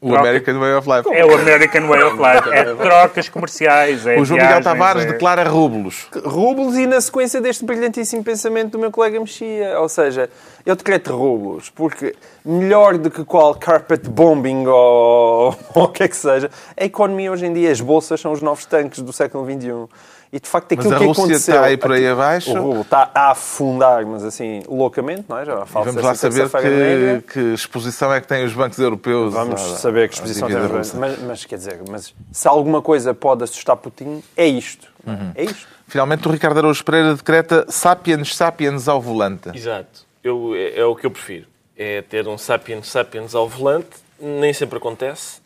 [0.07, 0.21] o Troca...
[0.21, 1.09] American Way of Life.
[1.13, 2.49] É o American Way of Life.
[2.51, 4.05] É trocas comerciais.
[4.05, 5.07] É o João Miguel Tavares é...
[5.07, 6.07] declara rublos.
[6.25, 9.79] Rublos e na sequência deste brilhantíssimo pensamento do meu colega Mexia.
[9.79, 10.29] Ou seja,
[10.65, 16.07] eu decreto rublos, porque melhor do que qual carpet bombing ou, ou o que é
[16.07, 19.45] que seja, a economia hoje em dia, as bolsas são os novos tanques do século
[19.45, 19.87] XXI.
[20.31, 22.51] E de facto aquilo mas a que Rússia está aí por aí abaixo.
[22.51, 25.45] O rublo está a afundar, mas assim, loucamente, não é?
[25.45, 29.33] Já vamos lá saber que, que, exposição é que têm os bancos europeus.
[29.33, 30.93] Vamos saber que exposição têm os bancos.
[30.93, 34.87] Mas, mas, quer dizer, mas se alguma coisa pode assustar Putin, é isto.
[35.05, 35.31] Uhum.
[35.33, 35.67] É isto.
[35.87, 39.49] Finalmente o Ricardo Araújo Pereira decreta sapiens sapiens ao volante.
[39.55, 40.05] Exato.
[40.21, 41.47] Eu, é, é o que eu prefiro.
[41.77, 43.89] É ter um sapiens sapiens ao volante.
[44.19, 45.39] Nem sempre acontece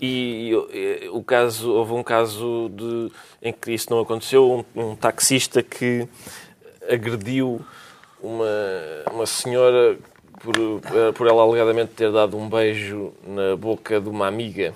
[0.00, 0.52] e
[1.12, 3.10] o caso, houve um caso de,
[3.42, 6.06] em que isso não aconteceu, um, um taxista que
[6.88, 7.60] agrediu
[8.22, 8.46] uma,
[9.12, 9.98] uma senhora
[10.40, 10.54] por,
[11.14, 14.72] por ela alegadamente ter dado um beijo na boca de uma amiga.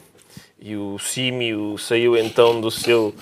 [0.61, 3.15] E o símio saiu então do seu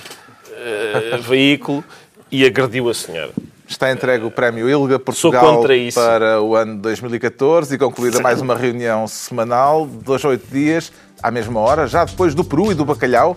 [0.49, 1.85] uh, veículo
[2.31, 3.33] e agrediu a senhora.
[3.67, 5.63] Está entregue o prémio ILGA Portugal
[5.95, 10.93] para o ano 2014 e concluída mais uma reunião semanal, de dois a oito dias,
[11.23, 13.37] à mesma hora, já depois do Peru e do Bacalhau.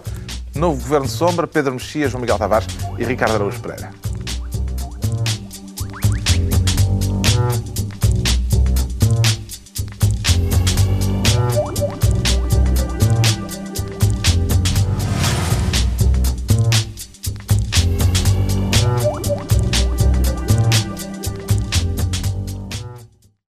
[0.56, 2.68] Novo Governo Sombra, Pedro Mexia, João Miguel Tavares
[2.98, 3.90] e Ricardo Araújo Pereira.